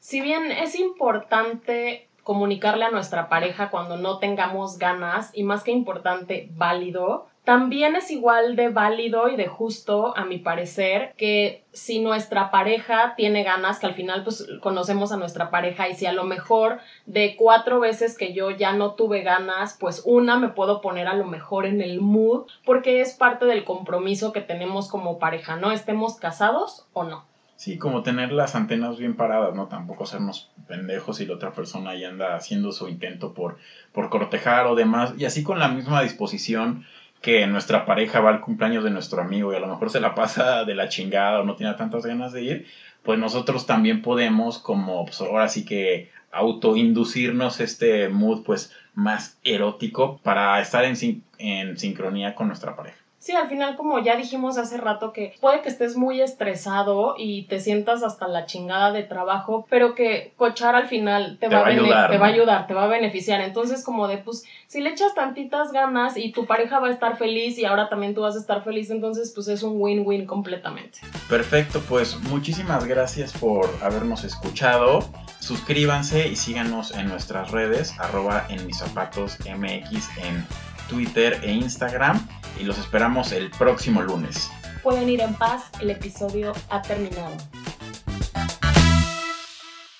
si 0.00 0.22
bien 0.22 0.50
es 0.50 0.74
importante 0.74 2.08
comunicarle 2.22 2.86
a 2.86 2.90
nuestra 2.90 3.28
pareja 3.28 3.68
cuando 3.68 3.98
no 3.98 4.20
tengamos 4.20 4.78
ganas 4.78 5.32
y 5.34 5.42
más 5.42 5.62
que 5.62 5.72
importante, 5.72 6.48
válido, 6.52 7.28
también 7.46 7.94
es 7.94 8.10
igual 8.10 8.56
de 8.56 8.70
válido 8.70 9.28
y 9.28 9.36
de 9.36 9.46
justo, 9.46 10.16
a 10.16 10.24
mi 10.24 10.38
parecer, 10.38 11.14
que 11.16 11.62
si 11.72 12.00
nuestra 12.00 12.50
pareja 12.50 13.14
tiene 13.16 13.44
ganas, 13.44 13.78
que 13.78 13.86
al 13.86 13.94
final 13.94 14.24
pues 14.24 14.48
conocemos 14.60 15.12
a 15.12 15.16
nuestra 15.16 15.48
pareja 15.48 15.88
y 15.88 15.94
si 15.94 16.06
a 16.06 16.12
lo 16.12 16.24
mejor 16.24 16.80
de 17.06 17.36
cuatro 17.36 17.78
veces 17.78 18.18
que 18.18 18.32
yo 18.32 18.50
ya 18.50 18.72
no 18.72 18.94
tuve 18.94 19.22
ganas, 19.22 19.76
pues 19.78 20.02
una 20.04 20.40
me 20.40 20.48
puedo 20.48 20.80
poner 20.80 21.06
a 21.06 21.14
lo 21.14 21.24
mejor 21.24 21.66
en 21.66 21.80
el 21.82 22.00
mood, 22.00 22.48
porque 22.64 23.00
es 23.00 23.14
parte 23.14 23.44
del 23.44 23.62
compromiso 23.62 24.32
que 24.32 24.40
tenemos 24.40 24.88
como 24.88 25.20
pareja, 25.20 25.54
¿no? 25.54 25.70
Estemos 25.70 26.16
casados 26.16 26.84
o 26.94 27.04
no. 27.04 27.26
Sí, 27.54 27.78
como 27.78 28.02
tener 28.02 28.32
las 28.32 28.56
antenas 28.56 28.98
bien 28.98 29.14
paradas, 29.14 29.54
¿no? 29.54 29.68
Tampoco 29.68 30.04
sernos 30.04 30.50
pendejos 30.66 31.20
y 31.20 31.26
la 31.26 31.34
otra 31.34 31.52
persona 31.52 31.94
ya 31.94 32.08
anda 32.08 32.34
haciendo 32.34 32.72
su 32.72 32.88
intento 32.88 33.34
por, 33.34 33.56
por 33.92 34.10
cortejar 34.10 34.66
o 34.66 34.74
demás. 34.74 35.14
Y 35.16 35.26
así 35.26 35.44
con 35.44 35.60
la 35.60 35.68
misma 35.68 36.02
disposición 36.02 36.84
que 37.20 37.46
nuestra 37.46 37.86
pareja 37.86 38.20
va 38.20 38.30
al 38.30 38.40
cumpleaños 38.40 38.84
de 38.84 38.90
nuestro 38.90 39.20
amigo 39.20 39.52
y 39.52 39.56
a 39.56 39.60
lo 39.60 39.66
mejor 39.66 39.90
se 39.90 40.00
la 40.00 40.14
pasa 40.14 40.64
de 40.64 40.74
la 40.74 40.88
chingada 40.88 41.40
o 41.40 41.44
no 41.44 41.56
tiene 41.56 41.74
tantas 41.74 42.06
ganas 42.06 42.32
de 42.32 42.42
ir, 42.42 42.66
pues 43.02 43.18
nosotros 43.18 43.66
también 43.66 44.02
podemos 44.02 44.58
como 44.58 45.04
pues 45.04 45.20
ahora 45.20 45.48
sí 45.48 45.64
que 45.64 46.10
autoinducirnos 46.32 47.60
este 47.60 48.08
mood 48.08 48.44
pues 48.44 48.72
más 48.94 49.38
erótico 49.44 50.20
para 50.22 50.60
estar 50.60 50.84
en, 50.84 51.22
en 51.38 51.76
sincronía 51.78 52.34
con 52.34 52.48
nuestra 52.48 52.76
pareja. 52.76 53.05
Sí, 53.26 53.34
al 53.34 53.48
final, 53.48 53.74
como 53.74 53.98
ya 53.98 54.14
dijimos 54.14 54.56
hace 54.56 54.76
rato, 54.76 55.12
que 55.12 55.34
puede 55.40 55.60
que 55.60 55.68
estés 55.68 55.96
muy 55.96 56.20
estresado 56.20 57.16
y 57.18 57.42
te 57.48 57.58
sientas 57.58 58.04
hasta 58.04 58.28
la 58.28 58.46
chingada 58.46 58.92
de 58.92 59.02
trabajo, 59.02 59.66
pero 59.68 59.96
que 59.96 60.32
cochar 60.36 60.76
al 60.76 60.86
final 60.86 61.36
te, 61.40 61.48
va, 61.48 61.62
a 61.62 61.66
ayudar, 61.66 62.08
te 62.08 62.18
va 62.18 62.26
a 62.26 62.28
ayudar, 62.28 62.66
te 62.68 62.74
va 62.74 62.84
a 62.84 62.86
beneficiar. 62.86 63.40
Entonces, 63.40 63.82
como 63.82 64.06
de, 64.06 64.18
pues, 64.18 64.44
si 64.68 64.80
le 64.80 64.90
echas 64.90 65.12
tantitas 65.16 65.72
ganas 65.72 66.16
y 66.16 66.30
tu 66.30 66.46
pareja 66.46 66.78
va 66.78 66.86
a 66.86 66.92
estar 66.92 67.16
feliz 67.18 67.58
y 67.58 67.64
ahora 67.64 67.88
también 67.88 68.14
tú 68.14 68.20
vas 68.20 68.36
a 68.36 68.38
estar 68.38 68.62
feliz, 68.62 68.90
entonces, 68.90 69.32
pues 69.34 69.48
es 69.48 69.64
un 69.64 69.72
win-win 69.82 70.24
completamente. 70.24 71.00
Perfecto, 71.28 71.82
pues 71.88 72.16
muchísimas 72.30 72.84
gracias 72.84 73.32
por 73.32 73.68
habernos 73.82 74.22
escuchado. 74.22 75.00
Suscríbanse 75.40 76.28
y 76.28 76.36
síganos 76.36 76.92
en 76.92 77.08
nuestras 77.08 77.50
redes, 77.50 77.98
arroba 77.98 78.46
en 78.48 78.64
mis 78.66 78.78
zapatos 78.78 79.36
MX 79.40 80.16
en 80.18 80.46
Twitter 80.88 81.40
e 81.42 81.52
Instagram 81.52 82.26
y 82.60 82.64
los 82.64 82.78
esperamos 82.78 83.32
el 83.32 83.50
próximo 83.50 84.02
lunes. 84.02 84.50
Pueden 84.82 85.08
ir 85.08 85.20
en 85.20 85.34
paz, 85.34 85.64
el 85.80 85.90
episodio 85.90 86.52
ha 86.70 86.82
terminado. 86.82 87.36